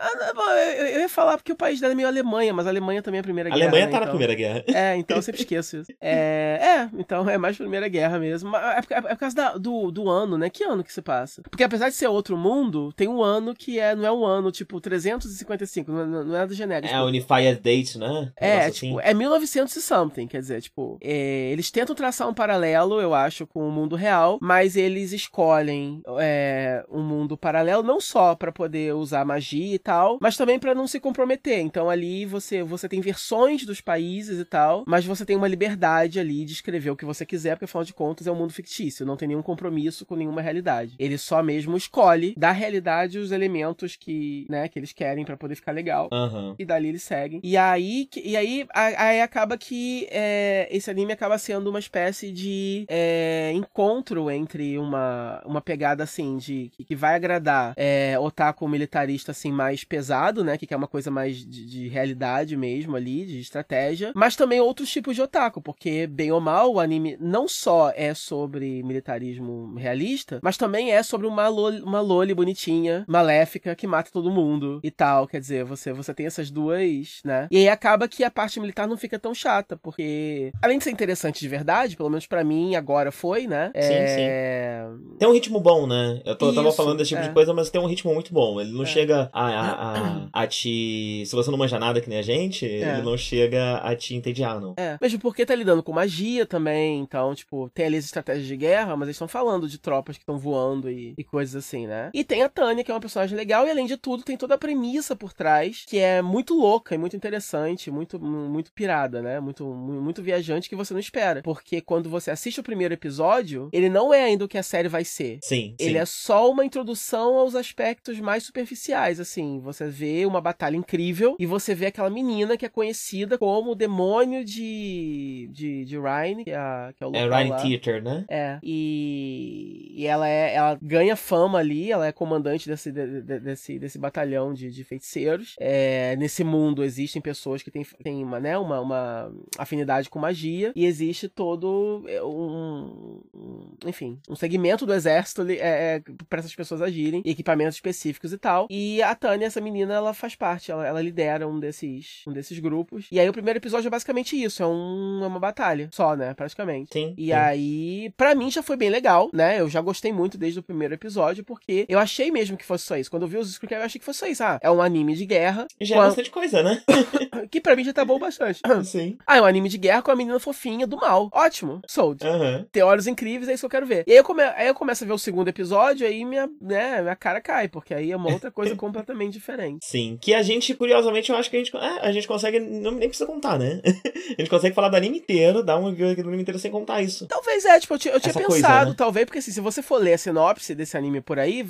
[0.00, 3.02] Ah, não, eu, ia falar porque o país dela é meio Alemanha, mas a Alemanha
[3.02, 3.64] também é a primeira A guerra.
[3.68, 4.64] Alemanha né, tá na então- Primeira Guerra.
[4.68, 5.92] É, então eu sempre esqueço isso.
[6.00, 8.54] É, é, então é mais Primeira Guerra mesmo.
[8.56, 10.48] É, por- é por causa da- do, do ano, né?
[10.50, 11.42] Que ano que se passa?
[11.42, 14.50] Porque apesar de ser outro mundo, tem um ano que é, não é um ano,
[14.52, 16.86] tipo, 355, não é, não é nada genérico.
[16.86, 18.32] É tipo, a Unified Date, né?
[18.36, 19.08] É, negócio tipo, assim.
[19.10, 23.46] é 1900 e something, quer dizer, tipo, é, eles tentam traçar um paralelo, eu acho,
[23.46, 28.94] com o mundo real, mas eles escolhem é, um mundo paralelo não só pra poder
[28.94, 31.60] usar magia e tal, mas também pra não se comprometer.
[31.60, 36.20] Então ali você você tem versões dos países e tal, mas você tem uma liberdade
[36.20, 39.06] ali de escrever o que você quiser, porque afinal de contas é um mundo fictício,
[39.06, 40.94] não tem nenhum compromisso com nenhuma realidade.
[40.98, 45.54] Ele só mesmo escolhe da realidade os elementos que, né, que eles querem pra poder
[45.54, 46.10] ficar legal.
[46.12, 46.54] Aham.
[46.58, 47.40] E dali eles seguem.
[47.42, 52.84] E aí, e aí, aí acaba que é, esse anime acaba sendo uma espécie de
[52.88, 59.30] é, encontro entre uma, uma pegada assim de que, que vai agradar é, otaku militarista
[59.32, 60.56] assim mais pesado, né?
[60.58, 64.90] Que quer uma coisa mais de, de realidade mesmo ali, de estratégia, mas também outros
[64.90, 70.40] tipos de otaku, porque bem ou mal o anime não só é sobre militarismo realista,
[70.42, 74.90] mas também é sobre uma loli, uma loli bonitinha, maléfica que mata todo mundo e
[74.90, 75.26] tal.
[75.26, 77.48] Quer dizer, você você tem essas duas, né?
[77.50, 80.90] E aí acaba que a parte militar não fica tão chata, porque além de ser
[80.90, 83.70] interessante de verdade, pelo menos pra mim agora foi, né?
[83.74, 84.86] Sim, é...
[85.18, 86.20] Tem um ritmo bom, né?
[86.24, 87.28] Eu, tô, eu tava Isso, falando desse tipo é.
[87.28, 88.60] de coisa, mas tem um ritmo muito bom.
[88.60, 88.86] Ele não É.
[88.86, 91.24] chega a, a, a, a te.
[91.26, 92.94] Se você não manja nada que nem a gente, É.
[92.94, 94.74] ele não chega a te entediar, não.
[94.76, 98.56] É, mesmo porque tá lidando com magia também, então, tipo, tem ali as estratégias de
[98.56, 102.10] guerra, mas eles estão falando de tropas que estão voando e, e coisas assim, né?
[102.14, 104.54] E tem a Tânia, que é uma personagem legal, e além de tudo, tem toda
[104.54, 109.40] a premissa por trás, que é muito louca e muito interessante, muito, muito pirada, né?
[109.40, 111.42] Muito, mu- muito viajante que você não espera.
[111.42, 114.88] Porque quando você assiste o primeiro episódio, ele não é ainda o que a série
[114.88, 115.38] vai ser.
[115.42, 115.86] Sim, sim.
[115.86, 119.47] Ele é só uma introdução aos aspectos mais superficiais, assim.
[119.60, 123.74] Você vê uma batalha incrível e você vê aquela menina que é conhecida como o
[123.74, 127.56] demônio de, de, de Ryan, que é, que é o É Ryan.
[127.56, 128.24] Theater, né?
[128.28, 133.40] É, e, e ela é, ela ganha fama ali, ela é comandante desse, de- de-
[133.40, 135.54] desse, desse batalhão de, de feiticeiros.
[135.58, 140.72] É, nesse mundo existem pessoas que têm, têm uma, né, uma, uma afinidade com magia,
[140.74, 146.54] e existe todo é, um, um- enfim, um segmento do exército é, é, para essas
[146.54, 148.66] pessoas agirem, equipamentos específicos e tal.
[148.70, 152.58] E a Tânia, essa menina, ela faz parte, ela, ela lidera um desses, um desses
[152.58, 153.06] grupos.
[153.10, 156.34] E aí o primeiro episódio é basicamente isso, é, um, é uma batalha só, né,
[156.34, 156.90] praticamente.
[156.92, 157.14] Sim.
[157.16, 157.32] E sim.
[157.32, 159.60] aí, pra mim já foi bem legal, né?
[159.60, 162.96] Eu já gostei muito desde o primeiro episódio, porque eu achei mesmo que fosse só
[162.96, 163.10] isso.
[163.10, 164.42] Quando eu vi os screencasts, eu achei que fosse só isso.
[164.44, 166.82] Ah, é um anime de guerra, Já é com a- bastante coisa, né?
[167.50, 168.60] que pra mim já tá bom bastante.
[168.84, 169.16] Sim.
[169.26, 171.28] Ah, é um anime de guerra com a menina fofinha do mal.
[171.32, 171.80] Ótimo.
[171.86, 172.24] Sold.
[172.26, 172.66] Aham.
[172.70, 174.04] Tem olhos incríveis, é isso que eu quero ver.
[174.06, 174.42] E aí eu, come...
[174.42, 177.92] aí eu começo a ver o segundo episódio, aí minha, né, minha cara cai, porque
[177.94, 179.78] aí é uma outra coisa completamente diferente.
[179.84, 180.18] Sim.
[180.20, 182.58] Que a gente, curiosamente, eu acho que a gente, é, a gente consegue.
[182.60, 183.80] Não, nem precisa contar, né?
[183.84, 186.70] a gente consegue falar do anime inteiro, dar uma review aqui do anime inteiro sem
[186.70, 187.26] contar isso.
[187.26, 188.94] Talvez é, tipo, eu tinha, eu tinha pensado, coisa, né?
[188.96, 191.66] talvez, porque assim, se você for ler a sinopse desse anime por aí,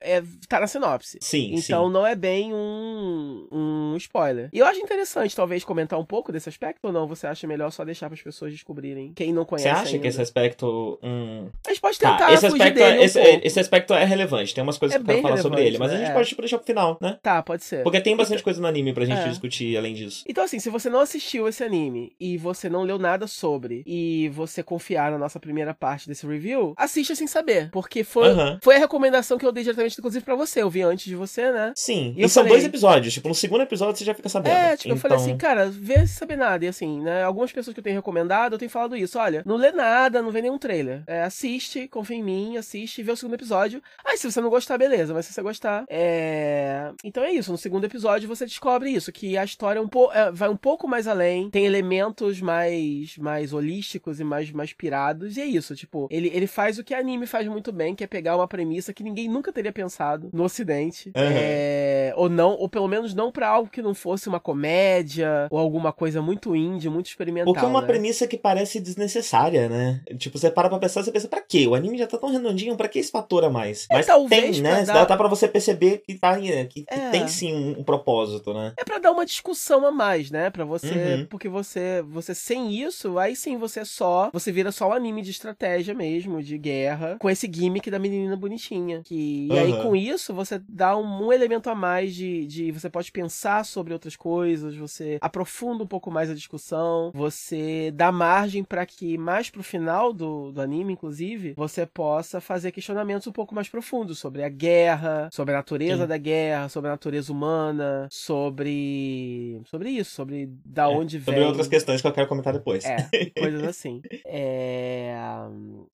[0.00, 1.18] é, tá na sinopse.
[1.20, 1.92] Sim, Então sim.
[1.92, 4.48] não é bem um, um spoiler.
[4.52, 7.06] E eu acho interessante, talvez, comentar um pouco desse aspecto ou não?
[7.08, 9.98] Você acha melhor só deixar para as pessoas descobrirem quem não Você conhece acha ainda?
[10.00, 10.98] que esse aspecto.
[11.02, 11.48] Hum...
[11.66, 14.54] A gente pode tentar Tá, esse aspecto, é, um esse, esse aspecto é relevante.
[14.54, 16.12] Tem umas coisas É que eu quero bem falar sobre ele, mas a gente É.
[16.12, 17.18] pode tipo, deixar pro final, né?
[17.22, 17.82] Tá, pode ser.
[17.82, 19.28] Porque tem bastante coisa no anime pra gente É.
[19.28, 20.24] discutir além disso.
[20.28, 24.28] Então, assim, se você não assistiu esse anime e você não leu nada sobre e
[24.32, 27.70] você confiar na nossa primeira parte desse review, assista sem saber.
[27.70, 28.58] Porque foi, Aham.
[28.62, 30.62] foi a recomendação que eu dei diretamente, inclusive, pra você.
[30.62, 31.72] Eu vi antes de você, né?
[31.76, 32.14] Sim.
[32.16, 33.12] E E, são falei- dois episódios.
[33.14, 34.52] Tipo, no segundo episódio você já fica sabendo.
[34.54, 36.64] É, tipo, eu falei Então, assim, cara, vê sem saber nada.
[36.64, 37.24] E assim, né?
[37.24, 39.18] Algumas pessoas que eu tenho recomendado, eu tenho falado isso.
[39.18, 41.02] Olha, não lê nada, não vê nenhum trailer.
[41.06, 43.82] É, assiste, confia em mim, assiste e vê o segundo episódio.
[44.04, 45.12] Aí, se você não gostar, beleza.
[45.14, 46.91] Mas se você gostar, é.
[47.04, 47.50] Então é isso.
[47.52, 50.10] No segundo episódio você descobre isso, que a história é um po...
[50.12, 55.36] É, vai um pouco mais além, tem elementos mais, mais holísticos e mais, mais pirados,
[55.36, 55.74] e é isso.
[55.74, 58.92] Tipo, ele, ele faz o que anime faz muito bem, que é pegar uma premissa
[58.92, 61.08] que ninguém nunca teria pensado no ocidente.
[61.08, 61.22] Uhum.
[61.22, 62.12] É...
[62.16, 65.92] Ou não, ou pelo menos não para algo que não fosse uma comédia, ou alguma
[65.92, 67.48] coisa muito indie, muito experimental.
[67.48, 67.86] Ou que é uma né?
[67.86, 70.00] premissa que parece desnecessária, né?
[70.18, 71.66] Tipo, você para pra pensar, você pensa, pra quê?
[71.66, 73.86] O anime já tá tão redondinho, pra que esse fator a mais?
[73.90, 74.84] É, Mas tem, né?
[74.84, 75.04] Dar...
[75.04, 77.10] Dá pra você perceber que, tá, que, é.
[77.10, 78.72] tem sim um, um, propósito, né?
[78.76, 80.50] É pra dar uma discussão a mais, né?
[80.50, 81.16] Pra você.
[81.20, 81.26] Uhum.
[81.26, 84.30] Porque você, você sem isso, aí sim você é só.
[84.32, 88.36] Você vira só um anime de estratégia mesmo, de guerra, com esse gimmick da menina
[88.36, 89.02] bonitinha.
[89.04, 89.56] Que, uhum.
[89.56, 92.72] E aí com isso você dá um, um elemento a mais de, de.
[92.72, 98.10] Você pode pensar sobre outras coisas, você aprofunda um pouco mais a discussão, você dá
[98.12, 103.32] margem para que mais pro final do, do anime, inclusive, você possa fazer questionamentos um
[103.32, 106.08] pouco mais profundos sobre a guerra, sobre a natureza Sim.
[106.08, 109.60] da guerra, sobre a natureza humana, sobre.
[109.66, 111.34] sobre isso, sobre da é, onde vem.
[111.34, 112.84] Sobre outras questões que eu quero comentar depois.
[112.84, 113.08] É,
[113.38, 114.00] coisas assim.
[114.24, 115.14] É.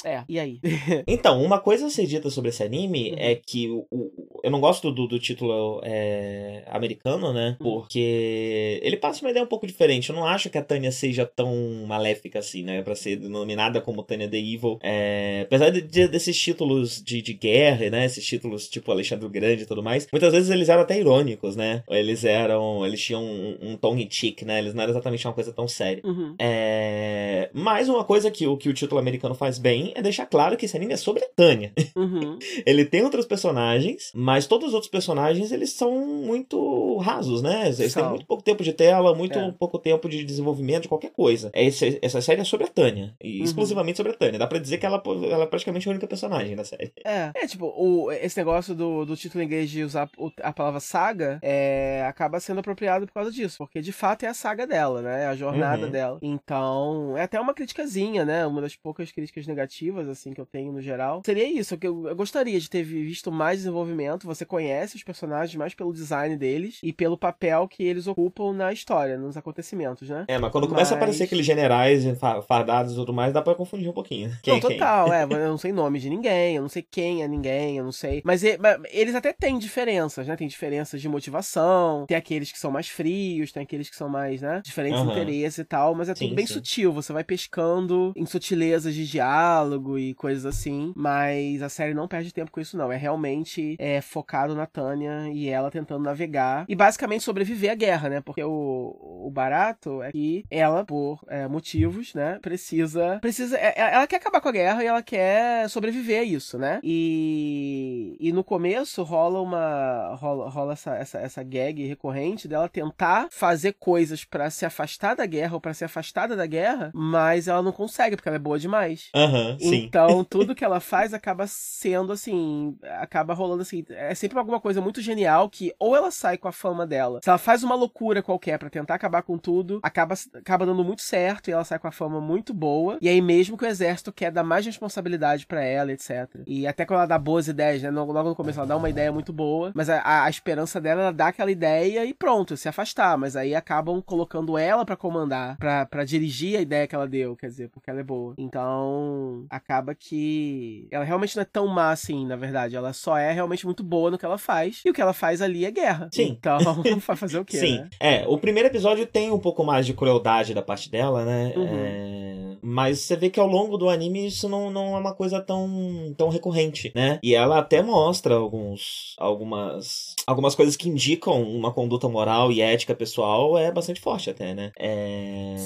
[0.05, 0.61] É, e aí?
[1.07, 3.17] então, uma coisa a ser dita sobre esse anime uhum.
[3.19, 7.57] é que o, o, eu não gosto do, do título é, americano, né?
[7.61, 7.81] Uhum.
[7.81, 10.11] Porque ele passa uma ideia um pouco diferente.
[10.11, 11.55] Eu não acho que a Tânia seja tão
[11.87, 12.83] maléfica assim, né?
[12.83, 14.79] Pra ser denominada como Tânia the Evil.
[14.83, 18.05] É, apesar de, de, desses títulos de, de guerra, né?
[18.05, 21.57] Esses títulos tipo Alexandre o Grande e tudo mais, muitas vezes eles eram até irônicos,
[21.57, 21.83] né?
[21.88, 22.85] Eles eram.
[22.85, 24.59] Eles tinham um, um tom chic, né?
[24.59, 26.02] Eles não eram exatamente uma coisa tão séria.
[26.04, 26.35] Uhum.
[26.38, 30.57] É, mas uma coisa que o, que o título americano faz bem é deixar claro
[30.57, 31.72] que esse anime é sobre a Tânia.
[31.98, 32.38] Uhum.
[32.64, 37.66] ele tem outros personagens, mas todos os outros personagens eles são muito rasos, né?
[37.66, 39.50] Eles têm muito pouco tempo de tela, muito é.
[39.52, 41.50] pouco tempo de desenvolvimento de qualquer coisa.
[41.54, 43.14] Esse, essa série é sobre a Tânia.
[43.20, 43.44] E uhum.
[43.44, 44.38] exclusivamente sobre a Tânia.
[44.38, 46.92] Dá pra dizer que ela, ela é praticamente a única personagem da série.
[47.04, 50.09] É, é tipo, o, esse negócio do, do título em inglês de usar
[50.42, 54.35] a palavra saga é, acaba sendo apropriado por causa disso, porque de fato é a
[54.35, 55.23] saga dela, né?
[55.23, 55.90] É a jornada uhum.
[55.90, 56.18] dela.
[56.21, 58.47] Então, é até uma criticazinha, né?
[58.47, 61.23] Uma das poucas críticas negativas, assim, que eu tenho no geral.
[61.25, 64.27] Seria isso, que eu, eu gostaria de ter visto mais desenvolvimento.
[64.27, 68.73] Você conhece os personagens mais pelo design deles e pelo papel que eles ocupam na
[68.73, 70.25] história, nos acontecimentos, né?
[70.29, 70.73] É, mas quando mas...
[70.73, 72.05] começa a aparecer aqueles generais
[72.47, 74.37] fardados e tudo mais, dá pra confundir um pouquinho.
[74.42, 75.14] Quem, não, total, quem?
[75.14, 75.23] é.
[75.38, 78.23] Eu não sei nome de ninguém, eu não sei quem é ninguém, eu não sei.
[78.25, 80.37] Mas, mas eles até têm diferenças, né?
[80.38, 84.40] Tem diferenças de motivação, tem aqueles que são mais frios, tem aqueles que são mais,
[84.40, 84.62] né?
[84.64, 85.11] Diferentes uhum.
[85.11, 86.55] interesses e tal, mas é tudo sim, bem sim.
[86.55, 86.92] sutil.
[86.92, 92.33] Você vai pescando em sutilezas de diálogo e coisas assim, mas a série não perde
[92.33, 92.92] tempo com isso, não.
[92.92, 98.09] É realmente é, focado na Tânia e ela tentando navegar e basicamente sobreviver à guerra,
[98.09, 98.20] né?
[98.20, 103.18] Porque o, o barato é que ela, por é, motivos, né, precisa.
[103.20, 106.59] precisa é, é, ela quer acabar com a guerra e ela quer sobreviver a isso,
[106.59, 106.81] né?
[106.83, 110.14] E, e no começo rola uma.
[110.16, 115.27] rola, rola essa, essa, essa gag recorrente dela tentar fazer coisas para se afastar da
[115.27, 118.59] guerra ou para ser afastada da guerra, mas ela não consegue porque ela é boa
[118.59, 119.11] demais.
[119.14, 122.77] Uhum, então, tudo que ela faz acaba sendo assim.
[123.01, 123.85] acaba rolando assim.
[123.91, 127.21] É sempre alguma coisa muito genial que ou ela sai com a fama dela.
[127.23, 131.03] Se ela faz uma loucura qualquer para tentar acabar com tudo, acaba, acaba dando muito
[131.03, 132.99] certo e ela sai com a fama muito boa.
[133.01, 136.29] E aí, mesmo que o exército quer dar mais responsabilidade para ela, etc.
[136.47, 137.91] E até quando ela dá boas ideias, né?
[137.91, 141.02] Logo no começo ela dá uma ideia muito boa, mas a, a, a esperança dela
[141.02, 143.16] ela dá aquela ideia e pronto, se afastar.
[143.18, 147.48] Mas aí acabam colocando ela para comandar, para dirigir a ideia que ela deu, quer
[147.48, 148.35] dizer, porque ela é boa.
[148.38, 152.76] Então, acaba que ela realmente não é tão má assim, na verdade.
[152.76, 154.83] Ela só é realmente muito boa no que ela faz.
[154.85, 156.09] E o que ela faz ali é guerra.
[156.12, 156.37] Sim.
[156.38, 156.59] Então,
[157.07, 157.59] vai fazer o quê?
[157.59, 157.78] Sim.
[157.78, 157.88] Né?
[158.00, 161.52] É, o primeiro episódio tem um pouco mais de crueldade da parte dela, né?
[161.57, 161.68] Uhum.
[161.70, 162.57] É...
[162.62, 166.14] Mas você vê que ao longo do anime isso não, não é uma coisa tão,
[166.16, 167.18] tão recorrente, né?
[167.22, 172.95] E ela até mostra alguns, algumas, algumas coisas que indicam uma conduta moral e ética
[172.95, 174.71] pessoal é bastante forte até, né?
[174.79, 175.57] É...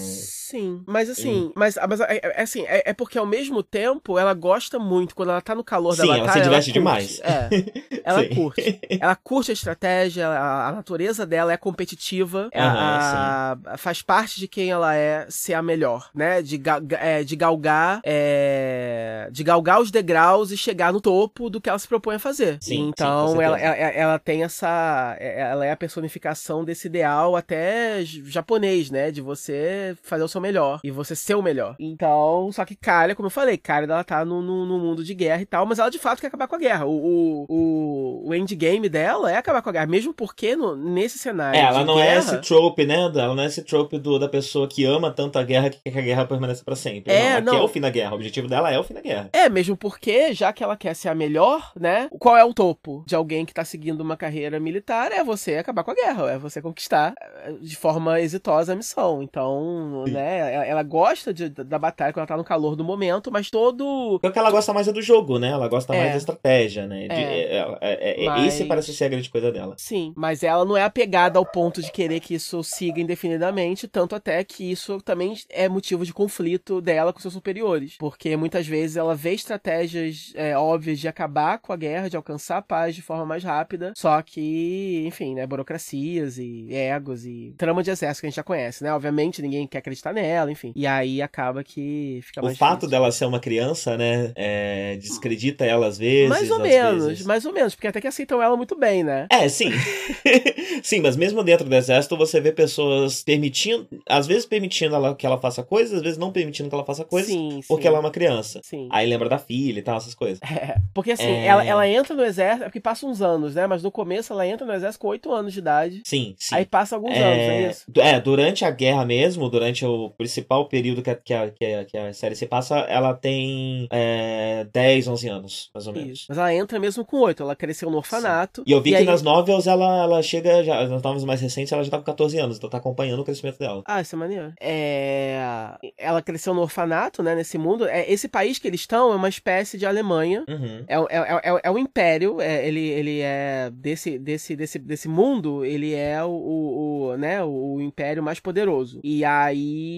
[0.52, 1.52] Sim, mas assim, hum.
[1.56, 5.30] mas, mas é, é, assim, é, é, porque ao mesmo tempo ela gosta muito, quando
[5.30, 6.20] ela tá no calor Sim, da batalha.
[6.20, 7.20] Ela se diverte ela demais.
[7.20, 7.48] É,
[8.04, 8.80] ela curte.
[9.00, 14.38] Ela curte a estratégia, a, a natureza dela é competitiva, uhum, a, a, faz parte
[14.38, 16.42] de quem ela é ser a melhor, né?
[16.42, 16.60] De,
[17.00, 21.78] é, de galgar é, de galgar os degraus e chegar no topo do que ela
[21.78, 22.58] se propõe a fazer.
[22.60, 25.16] Sim, então sim, ela, ela, ela tem essa.
[25.18, 29.10] É, ela é a personificação desse ideal até japonês, né?
[29.10, 31.76] De você fazer o seu melhor e você ser o melhor.
[31.78, 35.14] Então, só que Karen, como eu falei, Karen ela tá no, no, no, mundo de
[35.14, 36.84] guerra e tal, mas ela de fato quer acabar com a guerra.
[36.84, 41.58] O, o, o endgame dela é acabar com a guerra, mesmo porque no, nesse cenário.
[41.58, 42.14] É, ela não guerra...
[42.14, 42.96] é esse trope, né?
[42.96, 45.92] Ela não é esse trope do, da pessoa que ama tanto a guerra que quer
[45.92, 47.12] que a guerra permaneça pra sempre.
[47.12, 47.56] É, não, aqui não.
[47.58, 48.12] é o fim da guerra.
[48.12, 49.30] O objetivo dela é o fim da guerra.
[49.32, 52.08] É, mesmo porque, já que ela quer ser a melhor, né?
[52.18, 55.12] Qual é o topo de alguém que tá seguindo uma carreira militar?
[55.12, 59.22] É você acabar com a guerra, é você conquistar eh, de forma exitosa a missão.
[59.22, 60.12] Então, Sim.
[60.12, 63.50] né, ela- ela gosta de- da batalha quando ela tá no calor do momento, mas
[63.50, 64.18] todo.
[64.22, 65.48] O que ela gosta mais é do jogo, né?
[65.48, 65.98] Ela gosta É.
[65.98, 67.08] mais da estratégia, né?
[67.08, 67.58] De- É.
[67.58, 69.74] é- é- é- Mas- Esse parece ser a grande coisa dela.
[69.78, 74.14] Sim, mas ela não é apegada ao ponto de querer que isso siga indefinidamente, tanto
[74.14, 77.96] até que isso também é motivo de conflito dela com seus superiores.
[77.98, 82.58] Porque muitas vezes ela vê estratégias é, óbvias de acabar com a guerra, de alcançar
[82.58, 87.82] a paz de forma mais rápida, só que, enfim, né, burocracias e egos e trama
[87.82, 88.92] de exército que a gente já conhece, né?
[88.92, 90.72] Obviamente ninguém quer acreditar nela, enfim.
[90.74, 92.90] E aí acaba que fica O mais fato difícil.
[92.90, 94.32] dela ser uma criança, né?
[94.36, 96.28] é, descredita ela às vezes.
[96.28, 99.26] Mais ou menos, vezes- mais ou menos, porque até que aceitam ela muito bem, né?
[99.30, 99.70] É, sim.
[100.82, 105.26] sim, mas mesmo dentro do exército você vê pessoas permitindo, às vezes permitindo ela, que
[105.26, 107.88] ela faça coisas, às vezes não permitindo que ela faça coisas, sim, porque sim.
[107.88, 108.60] ela é uma criança.
[108.62, 108.88] Sim.
[108.90, 110.40] Aí lembra da filha e tal, essas coisas.
[110.52, 111.46] É, porque assim, É.
[111.46, 113.66] ela, ela entra no exército, é porque passa uns anos, né?
[113.66, 116.02] Mas no começo ela entra no exército com 8 anos de idade.
[116.04, 116.54] Sim, sim.
[116.54, 117.84] Aí passa alguns anos, é isso?
[117.98, 121.50] é, durante a guerra mesmo, durante o principal período que a, que a,
[121.84, 126.18] que a, série se passa, ela tem é, 10, 11 anos, mais ou menos.
[126.18, 126.26] Isso.
[126.28, 128.62] Mas ela entra mesmo com 8, ela cresceu no orfanato.
[128.66, 131.72] E eu vi que aí- nas novels ela, ela chega, já, nas novels mais recentes,
[131.72, 133.82] ela já tá com 14 anos, então tá acompanhando o crescimento dela.
[133.86, 134.52] Ah, isso é maneiro.
[134.60, 135.72] É...
[135.98, 137.34] Ela cresceu no orfanato, né?
[137.34, 137.86] Nesse mundo.
[137.86, 140.44] É, esse país que eles estão é uma espécie de Alemanha.
[140.48, 140.84] Uhum.
[140.88, 145.64] É, é, é, é um império, é, ele, ele é desse, desse, desse, desse mundo,
[145.64, 149.00] ele é o, o, o, né, o, o império mais poderoso.
[149.02, 149.91] E aí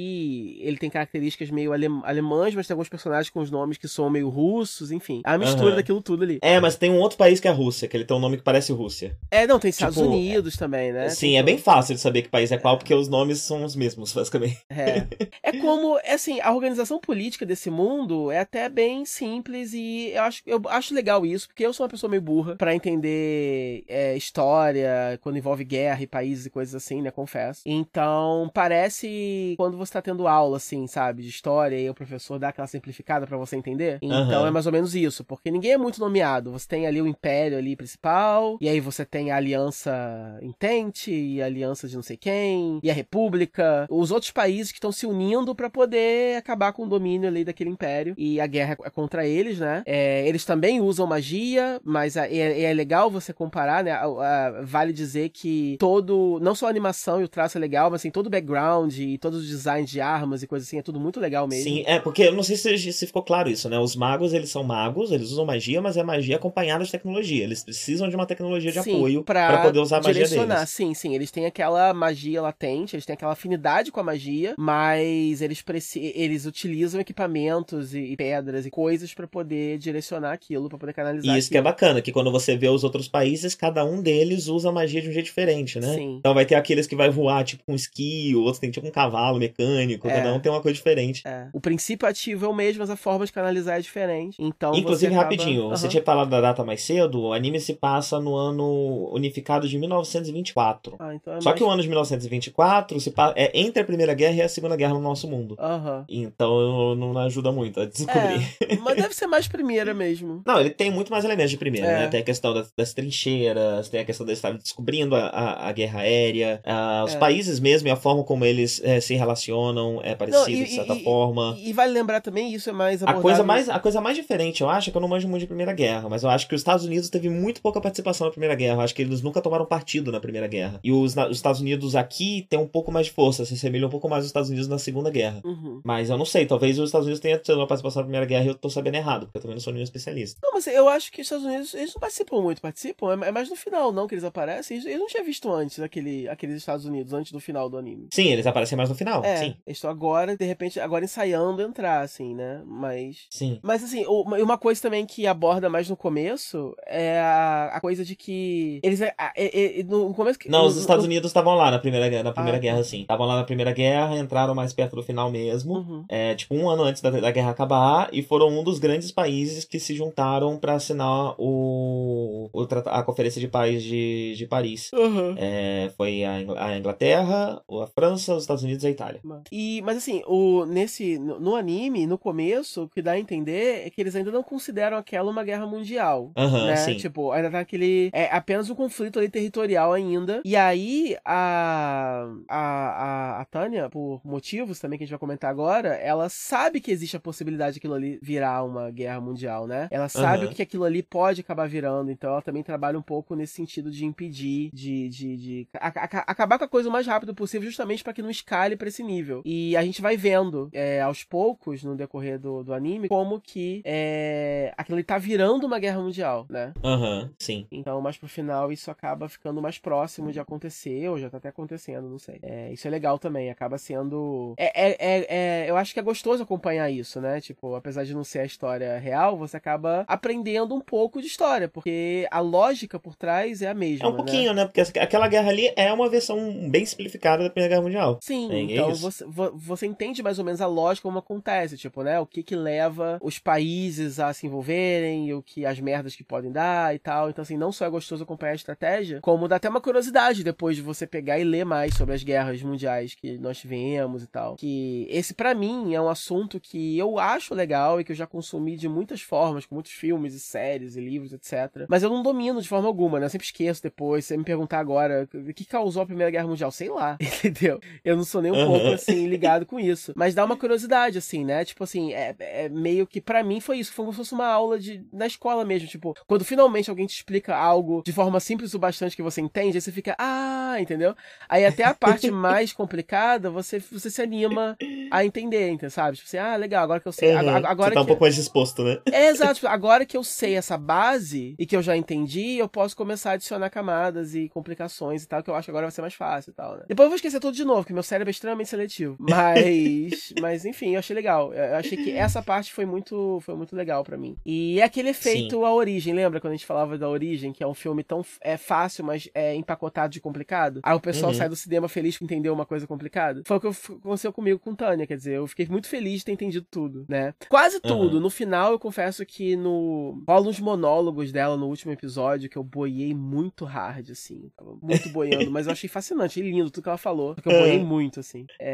[0.60, 4.08] ele tem características meio alem, alemãs, mas tem alguns personagens com os nomes que são
[4.10, 5.20] meio russos, enfim.
[5.24, 5.76] A mistura Aham.
[5.76, 6.38] daquilo tudo ali.
[6.42, 8.36] É, mas tem um outro país que é a Rússia, que ele tem um nome
[8.36, 9.16] que parece Rússia.
[9.30, 11.08] É, não, tem Estados Tipo, Unidos também, né?
[11.10, 13.38] Sim, Tem é todo- bem fácil de saber que país é qual, porque os nomes
[13.40, 14.58] são os mesmos, basicamente.
[14.70, 15.06] É.
[15.42, 20.22] é como, é assim, a organização política desse mundo é até bem simples e eu
[20.22, 24.16] acho, eu acho legal isso, porque eu sou uma pessoa meio burra pra entender é,
[24.16, 27.62] história, quando envolve guerra e países e coisas assim, né, confesso.
[27.66, 32.48] Então, parece quando você tá tendo aula, assim, sabe, de história e o professor dá
[32.48, 33.98] aquela simplificada pra você entender.
[34.02, 34.48] Então, Aham.
[34.48, 36.50] é mais ou menos isso, porque ninguém é muito nomeado.
[36.52, 41.42] Você tem ali o império ali principal, e aí você tem a aliança Intente, e
[41.42, 45.06] a aliança de não sei quem, e a república, os outros países que estão se
[45.06, 49.26] unindo pra poder acabar com o domínio ali daquele império, e a guerra é contra
[49.26, 49.82] eles, né?
[49.86, 53.92] É, eles também usam magia, mas a- é, é legal você comparar, né?
[53.92, 57.90] A- a- vale dizer que todo, não só a animação e o traço é legal,
[57.90, 60.82] mas assim, todo o background e todos os designs de armas e coisas assim, é
[60.82, 61.64] tudo muito legal mesmo.
[61.64, 63.78] Sim, é, porque eu não sei se, se ficou claro isso, né?
[63.78, 67.42] Os magos, eles são magos, eles usam magia, mas é magia acompanhada de tecnologia.
[67.42, 70.54] Eles precisam de uma tecnologia de Sim, apoio pra pra poder usar a magia direcionar.
[70.56, 70.70] deles.
[70.70, 75.40] Sim, sim, eles têm aquela magia latente, eles têm aquela afinidade com a magia, mas
[75.40, 80.78] eles preci- eles utilizam equipamentos e, e pedras e coisas pra poder direcionar aquilo, pra
[80.78, 81.72] poder canalizar E isso que é aquilo.
[81.72, 85.08] bacana, que quando você vê os outros países, cada um deles usa a magia de
[85.08, 85.94] um jeito diferente, né?
[85.94, 86.16] Sim.
[86.18, 88.90] Então vai ter aqueles que vai voar tipo com esqui, o outro tem tipo um
[88.90, 89.96] cavalo mecânico, É.
[90.14, 91.22] cada um tem uma coisa diferente.
[91.26, 91.48] É.
[91.52, 94.36] O princípio ativo é o mesmo, mas a forma de canalizar é diferente.
[94.40, 95.90] Então Inclusive, você acaba- rapidinho, você Aham.
[95.90, 100.96] tinha falado da data mais cedo, o anime se passa no ano unificado de 1924.
[100.98, 101.58] Ah, então é Só mais...
[101.58, 104.76] que o ano de 1924 se pa- é entre a Primeira Guerra e a Segunda
[104.76, 105.56] Guerra no nosso mundo.
[105.58, 106.04] Aham.
[106.08, 108.46] Então não ajuda muito a descobrir.
[108.68, 110.42] É, mas deve ser mais primeira mesmo.
[110.46, 111.98] Não, ele tem muito mais elementos de primeira, É.
[112.00, 112.08] né?
[112.08, 115.72] Tem a questão das, das trincheiras, tem a questão de estar descobrindo a, a, a
[115.72, 117.18] guerra aérea, ah, os É.
[117.18, 119.53] países mesmo e a forma como eles eh, se relacionam
[120.02, 121.54] é parecido, e- de certa e- forma.
[121.58, 124.60] E, e vale lembrar também, isso é mais A coisa, mais, a coisa mais diferente,
[124.62, 126.54] eu acho, é que eu não manjo muito de Primeira Guerra, mas eu acho que
[126.54, 128.76] os Estados Unidos teve muito pouca participação na Primeira Guerra.
[128.76, 130.80] Eu acho que eles nunca tomaram partido na Primeira Guerra.
[130.82, 133.90] E os, os Estados Unidos aqui têm um pouco mais de força, se assemelham um
[133.90, 135.40] pouco mais aos Estados Unidos na Segunda Guerra.
[135.44, 135.80] Uhum.
[135.84, 138.44] Mas eu não sei, talvez os Estados Unidos tenham tido uma participação na Primeira Guerra
[138.44, 140.38] e eu tô sabendo errado, porque eu também não sou nenhum especialista.
[140.42, 143.12] Não, mas eu acho que os Estados Unidos, eles não participam muito, participam?
[143.22, 144.76] É é mais no final, não, que eles aparecem.
[144.76, 148.08] Eles- Eu não tinha visto antes aquele, aqueles Estados Unidos, antes do final do anime.
[148.12, 149.56] Sim, eles aparecem mais no final, é, sim.
[149.66, 152.62] eles estão agora, de repente, agora ensaiando entrar, assim, né?
[152.66, 153.26] Mas...
[153.30, 153.58] Sim.
[153.62, 158.14] Mas assim, uma coisa também que aborda mais no começo é a, a coisa de
[158.16, 161.70] que eles é- é- é- no começo Não, no- os Estados no- Unidos estavam lá
[161.70, 162.84] na Primeira, Guerra- na primeira Ah, Guerra, tá.
[162.84, 163.02] sim.
[163.02, 165.74] Estavam lá na Primeira Guerra, entraram mais perto do final mesmo.
[165.74, 166.04] Uhum.
[166.08, 169.64] É, tipo, um ano antes da, da guerra acabar, e foram um dos grandes países
[169.64, 174.90] que se juntaram pra assinar o, o a Conferência de Paz de, de Paris.
[174.92, 175.34] Uhum.
[175.36, 179.20] É, foi a, Ingl- a Inglaterra, a França, os Estados Unidos e a Itália.
[179.50, 183.86] E, mas assim, o, nesse, no, no anime, no começo, o que dá a entender
[183.86, 186.32] é que eles ainda não consideram aquela uma guerra mundial.
[186.36, 186.76] Aham, né?
[186.76, 186.96] sim.
[186.96, 188.10] Tipo, ainda tá aquele.
[188.12, 190.40] É apenas um conflito ali territorial ainda.
[190.44, 192.28] E aí, a.
[192.48, 195.88] A, a, a Tânia, por motivos também que a gente vai comentar agora.
[195.94, 199.88] ela sabe que existe a possibilidade de aquilo ali virar uma guerra mundial, né?
[199.90, 200.54] Ela sabe Aham.
[200.54, 204.04] que aquilo ali pode acabar virando, então ela também trabalha um pouco nesse sentido de
[204.04, 208.02] impedir, de, de, de a- a- acabar com a coisa o mais rápido possível, justamente
[208.04, 209.13] para que não escale pra esse nível.
[209.44, 213.82] E a gente vai vendo é, aos poucos, no decorrer do, do anime, como que
[213.84, 216.72] é, aquilo ali tá virando uma guerra mundial, né?
[216.82, 217.66] Aham, sim.
[217.70, 221.48] Então, mais pro final, isso acaba ficando mais próximo de acontecer, ou já tá até
[221.48, 222.38] acontecendo, não sei.
[222.42, 224.54] É, isso é legal também, acaba sendo.
[224.56, 225.26] É, é, é,
[225.64, 227.40] é- eu acho que é gostoso acompanhar isso, né?
[227.40, 231.68] Tipo, apesar de não ser a história real, você acaba aprendendo um pouco de história,
[231.68, 234.08] porque a lógica por trás é a mesma.
[234.08, 234.64] É um pouquinho, né?
[234.64, 238.18] Porque essa- aquela guerra ali é uma versão bem simplificada da Primeira Guerra Mundial.
[238.22, 239.02] Sim, é então isso.
[239.04, 242.18] Você, vo- você entende mais ou menos a lógica como acontece, tipo, né?
[242.20, 246.50] O que que leva os países a se envolverem, o que as merdas que podem
[246.50, 247.30] dar e tal.
[247.30, 250.76] Então, assim, não só é gostoso acompanhar a estratégia, como dá até uma curiosidade depois
[250.76, 254.56] de você pegar e ler mais sobre as guerras mundiais que nós tivemos e tal.
[254.56, 258.26] Que esse, pra mim, é um assunto que eu acho legal e que eu já
[258.26, 261.86] consumi de muitas formas, com muitos filmes e séries e livros, etc.
[261.88, 263.26] Mas eu não domino de forma alguma, né?
[263.26, 264.24] Eu sempre esqueço depois.
[264.24, 267.80] Se você me perguntar agora o que causou a Primeira Guerra Mundial, sei lá, entendeu?
[268.04, 268.66] Eu não sou nem um Aham.
[268.66, 270.12] pouco assim ligado com isso.
[270.14, 271.64] Mas dá uma curiosidade, assim, né?
[271.64, 273.92] Tipo assim, é, é meio que pra mim foi isso.
[273.92, 275.88] Foi como se fosse uma aula de, na escola mesmo.
[275.88, 279.76] Tipo, quando finalmente alguém te explica algo de forma simples o bastante que você entende,
[279.76, 281.14] aí você fica, ah, entendeu?
[281.48, 284.76] Aí até a parte mais complicada, você, você se anima
[285.10, 285.94] a entender, entendeu?
[285.94, 286.16] sabe?
[286.16, 287.34] Tipo assim, ah, legal, agora que eu sei.
[287.34, 287.48] Uhum.
[287.64, 288.08] Agora, Você tá um que...
[288.08, 288.98] pouco mais disposto, né?
[289.10, 292.68] É exato, tipo, agora que eu sei essa base e que eu já entendi, eu
[292.68, 295.92] posso começar a adicionar camadas e complicações e tal, que eu acho que agora vai
[295.92, 296.84] ser mais fácil e tal, né?
[296.88, 299.16] Depois eu vou esquecer tudo de novo, porque meu cérebro é extremamente seletivo.
[299.64, 301.52] Mas, mas enfim, eu achei legal.
[301.52, 304.36] Eu achei que essa parte foi muito, foi muito legal pra mim.
[304.44, 307.66] E é aquele efeito A Origem, lembra quando a gente falava da Origem, que é
[307.66, 310.80] um filme tão é fácil, mas é empacotado de complicado?
[310.82, 311.38] Aí o pessoal Uhum.
[311.38, 313.42] sai do cinema feliz por entender uma coisa complicada?
[313.46, 316.32] Foi o que aconteceu comigo com Tânia, quer dizer, eu fiquei muito feliz de ter
[316.32, 317.34] entendido tudo, né?
[317.48, 318.16] Quase tudo.
[318.16, 318.20] Uhum.
[318.22, 320.22] No final, eu confesso que no.
[320.28, 324.50] rola uns monólogos dela no último episódio que eu boiei muito hard, assim.
[324.56, 327.34] Tava muito boiando, mas eu achei fascinante, lindo tudo que ela falou.
[327.34, 327.84] Porque eu boiei É.
[327.84, 328.46] muito, assim.
[328.60, 328.73] É.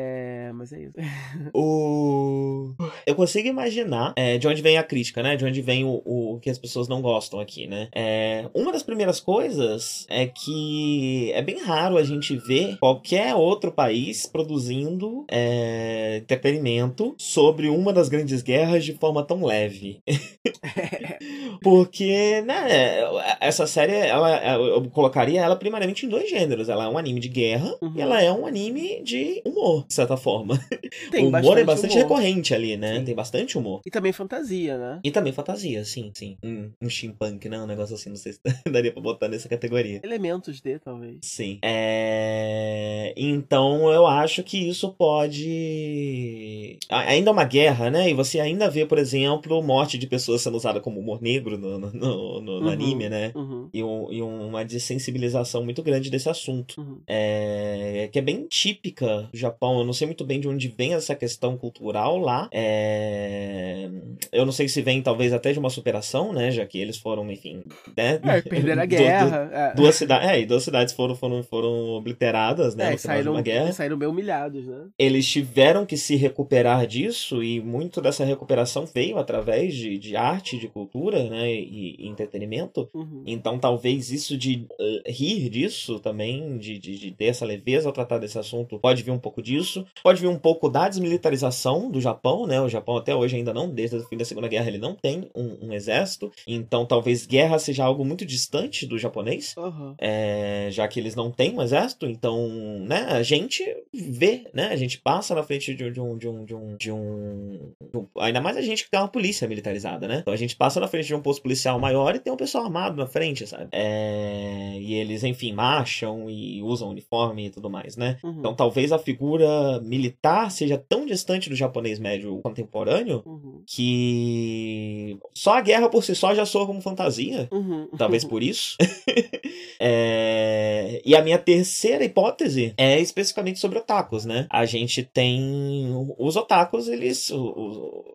[0.55, 0.97] Mas é isso.
[1.55, 2.75] O...
[3.07, 5.37] Eu consigo imaginar é, de onde vem a crítica, né?
[5.37, 7.89] De onde vem o, o que as pessoas não gostam aqui, né?
[7.95, 13.73] É, uma das primeiras coisas é que é bem raro a gente ver qualquer outro
[13.73, 20.01] país produzindo é, entretenimento sobre uma das grandes guerras de forma tão leve.
[21.63, 23.01] Porque, né,
[23.41, 26.69] essa série, ela, eu colocaria ela primariamente em dois gêneros.
[26.69, 27.93] Ela é um anime de guerra Uhum.
[27.97, 30.57] e ela é um anime de humor, de certa forma.
[31.11, 32.03] Tem o humor é bastante humor.
[32.05, 32.99] recorrente ali, né?
[33.01, 33.05] Sim.
[33.07, 33.81] Tem bastante humor.
[33.85, 35.01] E também fantasia, né?
[35.03, 36.37] E também fantasia, sim, sim.
[36.45, 37.59] Um, um steampunk, né?
[37.59, 40.01] Um negócio assim, não sei se daria pra botar nessa categoria.
[40.05, 41.19] Elementos de, talvez.
[41.23, 41.59] Sim.
[41.63, 43.13] É...
[43.17, 46.79] Então eu acho que isso pode.
[46.89, 48.09] Ainda é uma guerra, né?
[48.11, 51.79] E você ainda vê, por exemplo, morte de pessoas sendo usada como humor negro no,
[51.79, 52.69] no, no- no Uhum.
[52.69, 53.33] anime, né?
[53.35, 53.69] Uhum.
[53.75, 56.81] E, um- e uma desensibilização muito grande desse assunto.
[56.81, 57.01] Uhum.
[57.09, 59.80] É, que é bem típica do Japão.
[59.81, 62.49] Eu não sei muito bem de onde vem essa questão cultural lá.
[62.53, 63.89] É,
[64.33, 66.51] eu não sei se vem talvez até de uma superação, né?
[66.51, 67.63] Já que eles foram, enfim,
[67.97, 68.21] né?
[68.23, 69.51] É, perderam a Du- guerra.
[69.53, 69.71] é.
[69.75, 72.95] du- duas cidades, é, e duas cidades foram, foram, foram obliteradas, né?
[72.95, 73.73] É, saíram, uma guerra.
[73.73, 74.87] saíram bem humilhados, né?
[74.99, 80.59] Eles tiveram que se recuperar disso e muito dessa recuperação veio através de, de arte,
[80.59, 81.51] de cultura, né?
[81.53, 82.89] E, e entretenimento.
[82.95, 83.23] Uhum.
[83.27, 87.93] Então, talvez isso de eh, rir disso também, de, de, de ter essa leveza ao
[87.93, 89.70] tratar desse assunto, pode vir um pouco disso.
[90.03, 92.61] Pode vir um pouco da desmilitarização do Japão, né?
[92.61, 95.31] O Japão até hoje ainda não, desde o fim da Segunda Guerra, ele não tem
[95.35, 96.31] um, um exército.
[96.47, 99.55] Então, talvez guerra seja algo muito distante do japonês.
[99.57, 99.95] Uhum.
[99.99, 102.49] é, já que eles não têm um exército, então,
[102.81, 106.29] né, a gente vê, né, a gente passa na frente de, um- de um, de
[106.29, 109.47] um, de um, de um, de um- ainda mais a gente que tem uma polícia
[109.49, 112.33] militarizada, né, então a gente passa na frente de um posto policial maior e tem
[112.33, 117.51] um pessoal armado na frente, sabe, É, e eles, enfim, marcham e usam uniforme e
[117.51, 118.37] tudo mais, né, Uhum.
[118.39, 119.49] então talvez a figura
[119.83, 123.63] militar seja tão distante do japonês médio contemporâneo Uhum.
[123.67, 127.89] que só a guerra por si só já soa como fantasia, Uhum.
[127.99, 128.77] Talvez por isso.
[129.83, 134.47] É, E a minha terceira hipótese é especificamente sobre otakus, né?
[134.51, 135.89] A gente tem.
[136.19, 137.31] Os otakus, eles,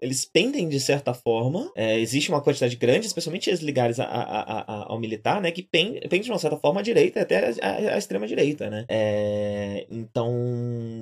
[0.01, 1.72] eles pendem de certa forma.
[1.76, 5.49] É, existe uma quantidade grande, especialmente eles ligados a- a- a- ao militar, né?
[5.51, 8.86] Que pen- pende de uma certa forma à direita, até a, extrema direita, né?
[8.88, 10.32] É, Então,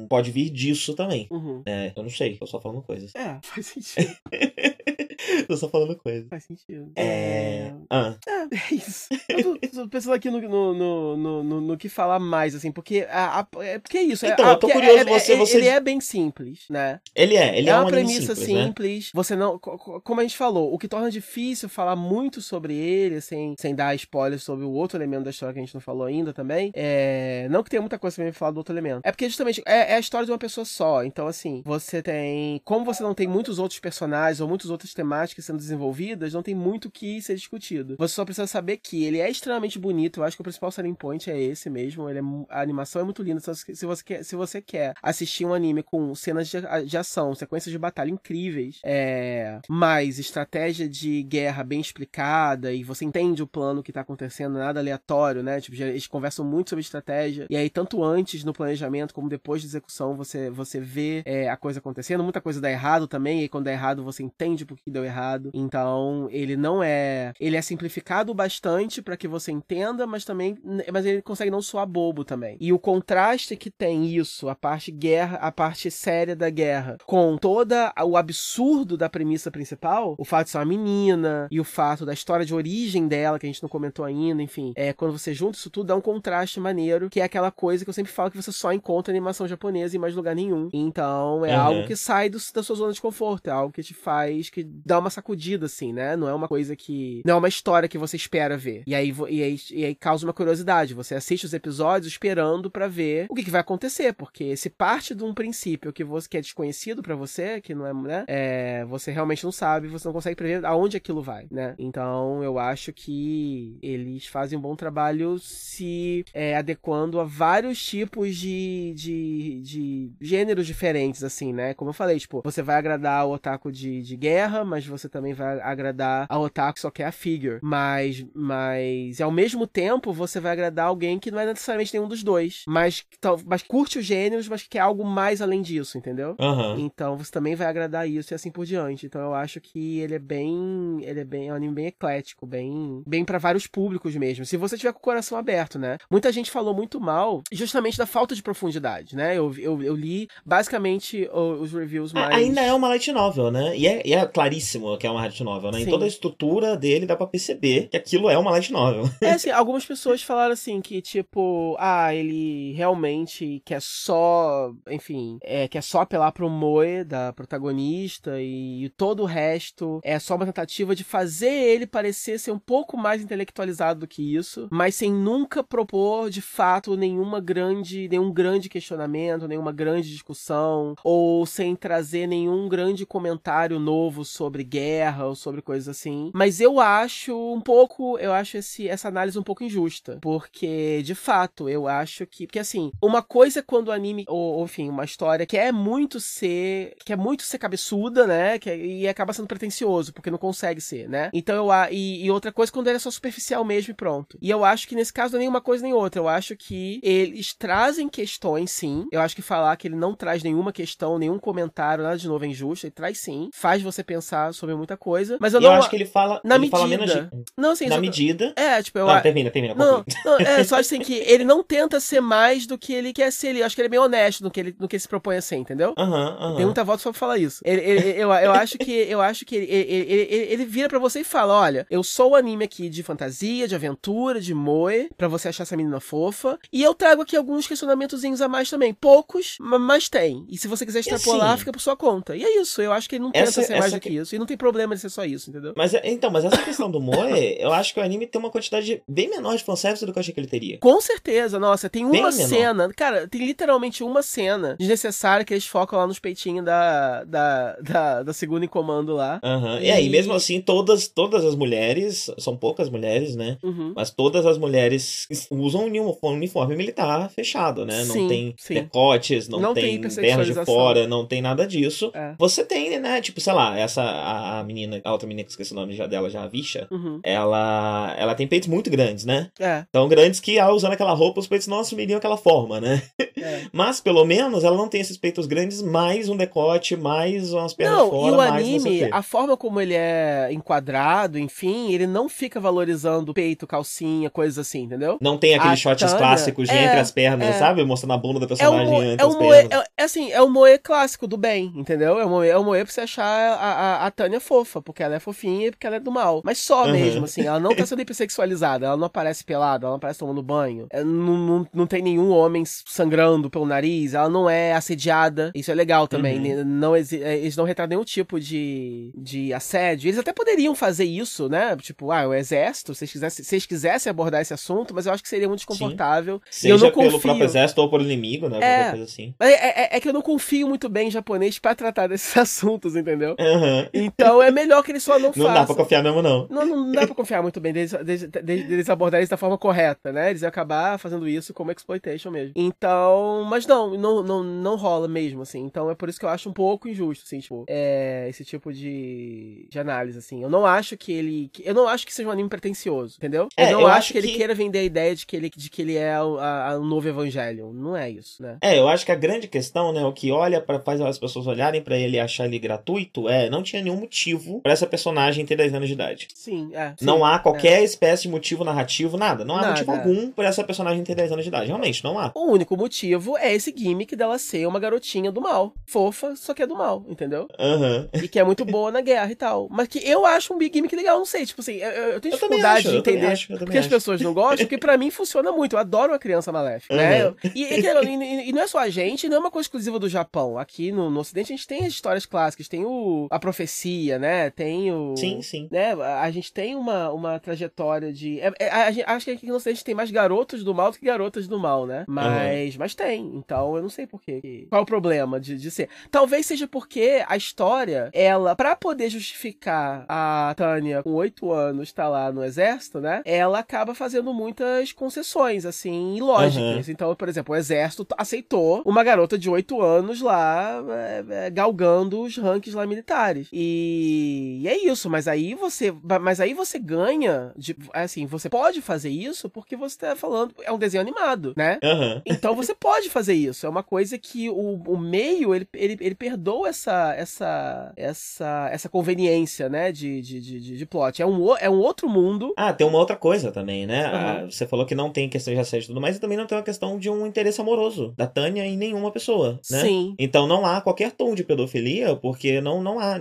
[0.09, 1.27] pode vir disso também.
[1.31, 1.61] Uhum.
[1.65, 3.13] É, eu não sei, tô só falando coisas.
[3.15, 4.15] É, faz sentido.
[5.47, 6.27] tô só falando coisas.
[6.29, 6.91] Faz sentido.
[6.95, 7.73] É.
[7.89, 9.07] Ah, É, É isso.
[9.29, 13.07] Eu tô, tô pensando aqui no, no, no, no, no que falar mais, assim, porque,
[13.09, 14.25] a, a, é, porque é isso.
[14.25, 15.57] Então, é, eu tô curioso, é, você, é, você...
[15.57, 16.99] Ele é bem simples, né?
[17.15, 18.65] Ele é, ele é, é uma uma premissa simples, né?
[18.65, 19.11] simples.
[19.13, 19.59] Você não.
[19.59, 23.95] Como a gente falou, o que torna difícil falar muito sobre ele, sem, sem dar
[23.95, 26.71] spoilers sobre o outro elemento da história que a gente não falou ainda também.
[26.73, 27.47] É.
[27.49, 29.01] Não que tenha muita coisa pra me falar do outro elemento.
[29.03, 31.03] É porque justamente é, é a história de uma pessoa só.
[31.03, 32.61] Então, assim, você tem.
[32.63, 36.55] Como você não tem muitos outros personagens ou muitas outras temáticas sendo desenvolvidas, não tem
[36.55, 37.95] muito o que ser discutido.
[37.99, 40.19] Você só precisa saber que ele é extremamente bonito.
[40.19, 42.09] Eu acho que o principal selling point é esse mesmo.
[42.09, 43.41] Ele é, a animação é muito linda.
[43.41, 47.71] Se você quer, se você quer assistir um anime com cenas de, de ação, sequências
[47.71, 53.83] de batalha incríveis, é, mais estratégia de guerra bem explicada e você entende o plano
[53.83, 55.59] que tá acontecendo, nada aleatório, né?
[55.59, 57.45] Tipo, eles conversam muito sobre estratégia.
[57.49, 61.57] E aí, tanto antes no planejamento como depois de execução, você, você vê é, a
[61.57, 62.23] coisa acontecendo.
[62.23, 63.43] Muita coisa dá errado também.
[63.43, 65.51] E quando dá errado, você entende por que deu errado.
[65.53, 67.33] Então, ele não é.
[67.39, 70.57] Ele é simplificado bastante para que você entenda, mas também.
[70.91, 72.57] Mas ele consegue não soar bobo também.
[72.59, 77.37] E o contraste que tem isso, a parte guerra, a parte séria da guerra, com
[77.37, 82.05] toda o absurdo da premissa principal, o fato de ser uma menina e o fato
[82.05, 85.33] da história de origem dela, que a gente não comentou ainda, enfim, é quando você
[85.33, 88.31] junta isso tudo, dá um contraste maneiro, que é aquela coisa que eu sempre falo
[88.31, 90.69] que você só encontra animação japonesa em mais lugar nenhum.
[90.73, 91.63] Então, é uhum.
[91.63, 94.63] algo que sai do, da sua zona de conforto, é algo que te faz, que
[94.85, 96.15] dá uma sacudida, assim, né?
[96.15, 97.21] Não é uma coisa que.
[97.25, 98.83] Não é uma história que você espera ver.
[98.85, 100.93] E aí, e aí, e aí causa uma curiosidade.
[100.93, 105.13] Você assiste os episódios esperando para ver o que, que, vai acontecer, porque se parte
[105.13, 108.25] de um princípio que você que é desconhecido para você, que não é, né?
[108.27, 111.75] É, você realmente não sabe, você não consegue prever aonde aquilo vai, né?
[111.77, 118.35] Então, eu acho que eles fazem um bom trabalho se é, adequando a vários tipos
[118.35, 121.73] de, de, de gêneros diferentes, assim, né?
[121.73, 125.33] Como eu falei, tipo, você vai agradar o otaku de, de guerra, mas você também
[125.33, 127.59] vai agradar a otaku que só quer a figure.
[127.61, 132.23] Mas, mas ao mesmo tempo, você vai agradar alguém que não é necessariamente nenhum dos
[132.23, 133.03] dois, mas,
[133.45, 136.35] mas curte os gêneros, mas que quer algo mais além disso, entendeu?
[136.39, 136.79] Uhum.
[136.79, 139.05] Então você também vai agradar isso e assim por diante.
[139.05, 140.99] Então eu acho que ele é bem.
[141.01, 141.49] Ele é bem.
[141.49, 143.03] É um anime bem eclético, bem.
[143.05, 144.43] Bem para vários públicos mesmo.
[144.43, 145.97] Se você tiver com o coração aberto, né?
[146.09, 149.37] Muita gente falou muito mal justamente da falta de profundidade, né?
[149.37, 152.35] Eu, eu, eu li basicamente os reviews mais.
[152.35, 153.77] Ainda é uma light novel, né?
[153.77, 154.62] E é, e é claríssimo
[154.99, 155.79] que é uma light novel, né?
[155.79, 155.85] Sim.
[155.85, 159.09] Em toda a estrutura dele dá pra perceber que aquilo é uma light novel.
[159.21, 165.67] É assim, algumas pessoas falaram assim que, tipo, ah, ele realmente quer só, enfim, é,
[165.67, 170.45] quer só apelar pro Moe da protagonista e, e todo o resto é só uma
[170.45, 175.11] tentativa de fazer ele parecer ser um pouco mais intelectualizado do que isso, mas sem
[175.11, 182.27] nunca propor de fato nenhuma grande, nenhum grande questionamento, nenhuma grande discussão, ou sem trazer
[182.27, 186.31] nenhum grande comentário novo sobre guerra ou sobre coisas assim.
[186.35, 191.15] Mas eu acho um pouco, eu acho esse, essa análise um pouco injusta, porque de
[191.15, 195.05] fato eu acho que, porque assim, uma coisa é quando o anime, ou, enfim, uma
[195.05, 199.33] história que é muito ser, que é muito ser cabeçuda, né, que é, e acaba
[199.33, 201.29] sendo pretencioso, porque não consegue ser, né?
[201.33, 204.37] Então eu e, e outra coisa quando ele é só superficial mesmo e pronto.
[204.41, 206.19] E eu acho que nesse caso não é nenhuma coisa nem outra.
[206.19, 209.07] Eu acho que eles trazem questões, sim.
[209.11, 212.43] Eu acho que falar que ele não traz nenhuma questão, nenhum comentário, nada de novo
[212.43, 212.85] é injusto.
[212.85, 213.49] Ele traz sim.
[213.53, 215.37] Faz você pensar sobre muita coisa.
[215.39, 215.73] Mas eu não.
[215.73, 216.41] Eu acho que ele fala.
[216.43, 216.77] Na ele medida.
[216.77, 217.29] Fala menos de...
[217.57, 217.87] Não, assim.
[217.87, 218.53] Na medida.
[218.55, 219.07] É, tipo, eu.
[219.07, 219.75] Não, termina, termina.
[219.75, 223.31] Não, não, é, só assim que ele não tenta ser mais do que ele quer
[223.31, 223.55] ser.
[223.55, 225.37] Eu acho que ele é bem honesto no que ele, no que ele se propõe
[225.37, 225.93] a ser, entendeu?
[225.97, 226.55] Uhum, uhum.
[226.55, 227.61] Tem muita volta só pra falar isso.
[227.63, 231.21] Ele, ele, eu, eu acho que eu acho que ele, ele, ele, vira para você
[231.21, 235.27] e fala: olha, eu sou o anime aqui de fantasia, de aventura, de moe, para
[235.27, 236.57] você achar essa menina fofa.
[236.71, 238.93] E eu trago aqui alguns questionamentozinhos a mais também.
[238.93, 240.45] Poucos, mas tem.
[240.49, 242.35] E se você quiser extrapolar, assim, fica por sua conta.
[242.35, 242.81] E é isso.
[242.81, 244.09] Eu acho que ele não essa, tenta ser mais do que...
[244.09, 244.35] que isso.
[244.35, 245.73] E não tem problema de ser só isso, entendeu?
[245.75, 249.01] Mas, então, mas essa questão do moe, eu acho que o anime tem uma quantidade
[249.07, 250.77] bem menor de fanservice do que eu achei que ele teria.
[250.79, 251.59] Com certeza.
[251.59, 252.89] Nossa, tem uma cena.
[252.93, 258.23] Cara, tem literalmente uma cena desnecessária que eles focam lá nos peitinhos da, da, da,
[258.23, 259.39] da segunda em comando lá.
[259.43, 259.79] Uhum.
[259.79, 259.85] E...
[259.85, 263.57] e aí, mesmo assim, todas, todas as mulheres, são poucas mulheres, né?
[263.63, 263.93] Uhum.
[263.95, 268.03] Mas todas as mulheres usam um uniforme militar fechado, né?
[268.05, 268.73] Não sim, tem sim.
[268.75, 272.11] decotes, não, não tem, tem pernas de fora, não tem nada disso.
[272.13, 272.33] É.
[272.37, 273.21] Você tem, né?
[273.21, 276.07] Tipo, sei lá, essa a, a, menina, a outra menina que esqueci o nome já
[276.07, 277.19] dela, já a Visha, uhum.
[277.23, 279.49] ela, ela tem peitos muito grandes, né?
[279.59, 279.85] É.
[279.91, 283.01] Tão grandes que ao usando aquela roupa, os peitos não assumiriam aquela forma, né?
[283.37, 283.63] É.
[283.71, 287.97] Mas pelo menos ela não tem esses peitos grandes, mais um decote, mais umas pernas
[287.97, 292.29] não, fora, e o mais anime, a forma como ele é enquadrado, enfim, ele não
[292.29, 295.17] fica valorizando peito, calcinha, coisas assim, entendeu?
[295.21, 297.53] Não tem aqueles A shots Tânia clássicos de é, entre as pernas, é.
[297.53, 297.83] sabe?
[297.83, 300.03] Mostrando a bunda da É o, personagem mo- entre é, as o moe, é, é
[300.03, 302.19] assim, é o moe clássico do bem, entendeu?
[302.19, 305.03] É o moe, é o moe pra você achar a, a, a Tânia fofa, porque
[305.03, 306.41] ela é fofinha e porque ela é do mal.
[306.43, 306.91] Mas só Uhum.
[306.91, 307.41] mesmo, assim.
[307.41, 311.03] ela não tá sendo hipersexualizada, ela não aparece pelada, ela não aparece tomando banho, é,
[311.03, 315.75] não, não, não tem nenhum homem sangrando pelo nariz, ela não é assediada, isso é
[315.75, 316.63] legal também, uhum.
[316.65, 321.75] não, eles não retratam nenhum tipo de, de assédio, eles até poderiam fazer isso, né,
[321.77, 325.23] tipo, ah, o exército, se eles quisessem, se quisessem abordar esse assunto, mas eu acho
[325.23, 326.41] que seria muito desconfortável.
[326.49, 326.69] Sim.
[326.69, 327.19] Seja pelo confio...
[327.19, 329.33] próprio exército ou por inimigo, né, é, coisa assim.
[329.39, 332.95] É, é, é, que eu não confio muito bem em japonês para tratar desses assuntos,
[332.95, 333.35] entendeu?
[333.39, 333.87] Uhum.
[333.93, 335.47] Então é melhor que eles só não, não façam.
[335.47, 336.47] Não dá pra confiar mesmo, não.
[336.49, 340.11] Não, não dá pra confiar muito bem deles, deles, deles abordarem isso da forma correta,
[340.11, 340.29] né?
[340.29, 342.53] Eles iam acabar fazendo isso como exploitation mesmo.
[342.55, 345.61] Então, mas não, não, não, não rola mesmo, assim.
[345.61, 348.73] Então é por isso que eu acho um pouco injusto, assim, tipo, é, esse tipo
[348.73, 350.41] de, de análise, assim.
[350.41, 351.51] Eu não acho que ele.
[351.63, 353.47] Eu não acho que seja um anime pretencioso, entendeu?
[353.55, 355.35] É, eu não eu acho, acho que, que, ele queira vender a ideia de que
[355.35, 357.71] ele, de que ele é o novo evangelho.
[357.73, 358.57] Não é isso, né?
[358.61, 361.47] É, eu acho que a grande questão, né, o que olha para faz as pessoas
[361.47, 365.45] olharem para ele e achar ele gratuito é não tinha nenhum motivo para essa personagem
[365.45, 366.27] ter 10 anos de idade.
[366.33, 366.93] Sim, é.
[366.97, 367.83] Sim, não há qualquer é.
[367.83, 369.45] espécie de motivo narrativo, nada.
[369.45, 369.97] Não há nada, motivo é.
[369.97, 371.67] algum para essa personagem ter 10 anos de idade.
[371.67, 372.31] Realmente, não há.
[372.35, 375.73] O único motivo é esse gimmick dela ser uma garotinha do mal.
[375.85, 377.47] Fofa, só que é do mal, entendeu?
[377.59, 378.07] Uhum.
[378.13, 379.67] E que é muito boa na guerra e tal.
[379.69, 381.45] Mas que eu acho um gimmick legal, não sei.
[381.45, 384.77] Tipo assim, eu, eu tenho dificuldade de entender acho, porque as pessoas não gostam, porque
[384.77, 385.75] para mim funciona muito.
[385.75, 386.99] Eu adoro a criança maléfica, uhum.
[386.99, 387.33] né?
[387.55, 390.09] E, e, e, e, não é só a gente, não é uma coisa exclusiva do
[390.09, 390.57] Japão.
[390.57, 393.72] Aqui no, no Ocidente a gente tem as histórias clássicas, tem o a profecia,
[394.19, 394.49] né?
[394.49, 395.15] Tem o.
[395.17, 395.67] Sim, sim.
[395.71, 395.93] Né?
[395.93, 398.39] A gente tem uma, uma trajetória de.
[398.39, 400.97] É, é, a, a, acho que aqui no Ocidente tem mais garotos do mal do
[400.97, 402.05] que garotas do mal, né?
[402.07, 402.79] Mas, uhum.
[402.79, 403.31] mas tem.
[403.35, 404.65] Então eu não sei porquê.
[404.69, 405.89] Qual é o problema de, de ser?
[406.11, 412.03] Talvez seja porque a história, ela, para poder justificar a Tânia com oito anos estar
[412.03, 413.21] tá lá no exército, né?
[413.25, 416.87] Ela acaba fazendo muitas concessões, assim, ilógicas.
[416.87, 416.93] Uhum.
[416.93, 422.21] Então, por exemplo, o exército aceitou uma garota de 8 anos lá é, é, galgando
[422.21, 423.47] os ranks lá militares.
[423.51, 425.93] E, e, é isso, mas aí você.
[426.21, 427.51] Mas aí você ganha.
[427.55, 430.53] De, assim, você pode fazer isso porque você tá falando.
[430.63, 431.79] É um desenho animado, né?
[431.83, 432.21] Uhum.
[432.25, 433.65] Então você pode fazer isso.
[433.65, 438.89] É uma coisa que o, o meio, ele, ele, ele perdoa essa, essa, essa, essa
[438.89, 439.91] conveniência, né?
[439.91, 441.21] De, de, de, de plot.
[441.21, 442.53] É um, é um outro mundo.
[442.57, 444.05] Ah, tem uma outra coisa também, né?
[444.05, 444.13] Uhum.
[444.13, 446.45] Ah, você falou que não tem questão de assédio e tudo mais, e também não
[446.45, 449.81] tem uma questão de um interesse amoroso da Tânia em nenhuma pessoa, né?
[449.81, 450.15] Sim.
[450.17, 453.17] Então não há qualquer tom de pedofilia, porque não, não há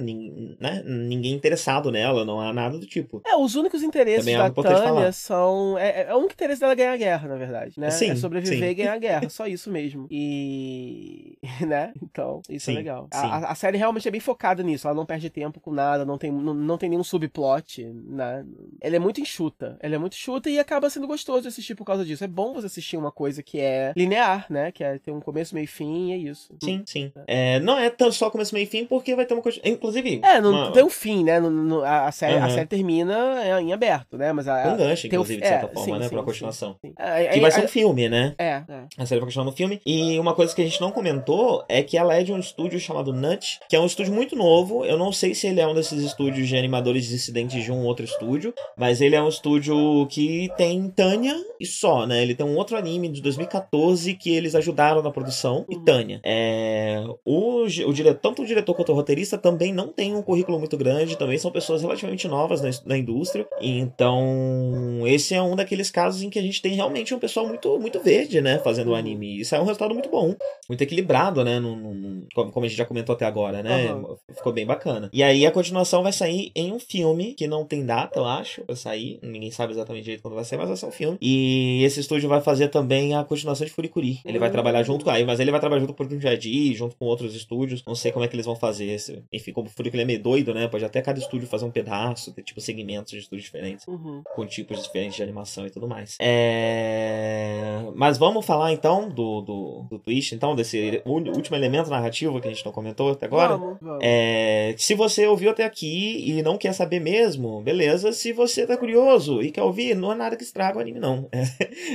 [0.61, 3.20] né, ninguém interessado nela, não há nada do tipo.
[3.26, 5.78] É, os únicos interesses também é da Tânia são.
[5.78, 7.91] É, é, o único interesse dela é ganhar a guerra, na verdade, né?
[7.91, 8.64] Sim, é sobreviver sim.
[8.64, 10.07] e ganhar a guerra, só isso mesmo.
[10.11, 11.39] E.
[11.66, 11.93] né?
[12.03, 13.09] Então, isso é sim, é legal.
[13.12, 16.18] A, a, série realmente é bem focada nisso, ela não perde tempo com nada, não
[16.18, 18.45] tem, não, não tem nenhum subplot, né?
[18.80, 19.76] Ela é muito enxuta.
[19.80, 22.24] Ela é muito enxuta e acaba sendo gostoso assistir por causa disso.
[22.24, 24.72] É bom você assistir uma coisa que é linear, né?
[24.72, 26.55] Que é ter um começo, meio e fim e é isso.
[26.62, 27.12] Sim, sim.
[27.26, 29.61] É, não é só começo, meio e fim, porque vai ter uma coisa.
[29.64, 30.20] Inclusive.
[30.23, 30.73] É, não uma...
[30.73, 31.41] tem um fim, né?
[31.41, 32.45] No, no, a, série, uhum.
[32.45, 34.33] a série termina em aberto, né?
[34.33, 36.09] Mas a, um gancho, inclusive, de certa é, forma, sim, né?
[36.09, 36.77] Sim, pra continuação.
[36.81, 36.95] Sim,
[37.33, 38.35] que vai ser um filme, né?
[38.39, 38.85] É, é.
[38.99, 39.81] A série vai continuar no filme.
[39.85, 42.79] E uma coisa que a gente não comentou é que ela é de um estúdio
[42.79, 44.85] chamado Nut, que é um estúdio muito novo.
[44.85, 48.05] Eu não sei se ele é um desses estúdios de animadores dissidentes de um outro
[48.05, 52.23] estúdio, mas ele é um estúdio que tem Tânia e só, né?
[52.23, 56.20] Ele tem um outro anime de 2014 que eles ajudaram na produção, e Tânia.
[56.25, 60.59] É, o, o diretor, tanto o diretor quanto o roteirista também não tem um currículo
[60.59, 63.47] muito grande, também são pessoas relativamente novas na, na indústria.
[63.61, 67.79] Então, esse é um daqueles casos em que a gente tem realmente um pessoal muito,
[67.79, 68.59] muito verde, né?
[68.59, 69.41] Fazendo o anime.
[69.41, 70.35] Isso é um resultado muito bom,
[70.69, 71.59] muito equilibrado, né?
[71.59, 73.93] No, no, como a gente já comentou até agora, né?
[73.93, 74.17] Uhum.
[74.35, 75.11] Ficou bem bacana.
[75.13, 78.63] E aí a continuação vai sair em um filme que não tem data, eu acho,
[78.63, 79.19] pra sair.
[79.23, 81.19] Ninguém sabe exatamente direito quando vai sair, mas vai ser um filme.
[81.21, 84.21] E esse estúdio vai fazer também a continuação de Furikuri.
[84.25, 86.97] Ele vai trabalhar junto com aí, mas ele vai trabalhar junto com o Jadi, junto
[86.97, 87.83] com outros estúdios.
[87.87, 88.87] Não sei como é que eles vão fazer.
[88.87, 89.23] Esse.
[89.33, 90.68] Enfim, como o Furikuri é meio doido, né?
[90.68, 94.22] Pode até cada estúdio fazer um pedaço, ter tipo segmentos de estúdios diferentes, uhum.
[94.34, 96.16] com tipos diferentes de animação e tudo mais.
[96.20, 97.82] É...
[97.95, 102.51] Mas vamos falar então do, do, do twist, então, desse último elemento narrativo que a
[102.51, 103.57] gente não comentou até agora.
[103.57, 104.01] Vamos, vamos.
[104.03, 104.74] É...
[104.78, 108.12] Se você ouviu até aqui e não quer saber mesmo, beleza.
[108.12, 111.28] Se você tá curioso e quer ouvir, não é nada que estraga o anime, não.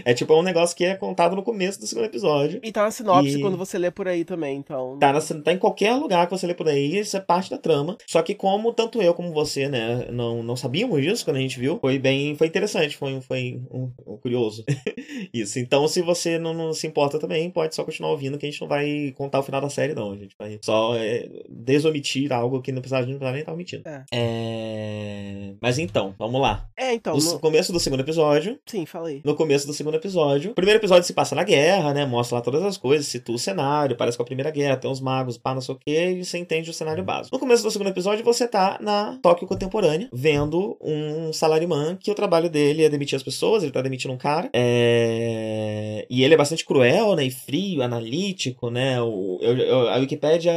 [0.05, 2.59] É, é tipo é um negócio que é contado no começo do segundo episódio.
[2.63, 3.41] E tá na sinopse e...
[3.41, 4.97] quando você lê por aí também, então.
[4.99, 7.57] Tá, na, tá em qualquer lugar que você lê por aí, isso é parte da
[7.57, 7.86] trama.
[8.07, 11.59] Só que como tanto eu como você, né, não, não sabíamos disso quando a gente
[11.59, 14.63] viu, foi bem, foi interessante, foi, foi um, um curioso.
[15.33, 15.59] isso.
[15.59, 18.61] Então, se você não, não, se importa também, pode só continuar ouvindo que a gente
[18.61, 20.11] não vai contar o final da série, não.
[20.11, 23.83] A gente vai só é, desomitir algo que não precisava, não precisava nem estar omitindo.
[23.88, 24.05] É.
[24.11, 25.53] é.
[25.61, 26.67] Mas então, vamos lá.
[26.77, 27.15] É, então.
[27.15, 28.59] No, no começo do segundo episódio.
[28.65, 29.21] Sim, falei.
[29.23, 30.51] No começo do segundo episódio.
[30.51, 32.05] O primeiro episódio se passa na guerra, né?
[32.05, 34.99] Mostra lá todas as coisas, situa o cenário, parece com a Primeira Guerra, tem uns
[34.99, 37.35] magos, pá, não sei o quê, e você entende o cenário básico.
[37.35, 42.15] No começo do segundo episódio, você tá na Tóquio contemporânea, vendo um salaryman que o
[42.15, 44.49] trabalho dele é demitir as pessoas, ele tá demitindo um cara.
[44.51, 46.05] É...
[46.09, 47.25] E ele é bastante cruel, né?
[47.25, 48.99] E frio, analítico, né?
[49.01, 50.53] O, eu, eu, a Wikipédia,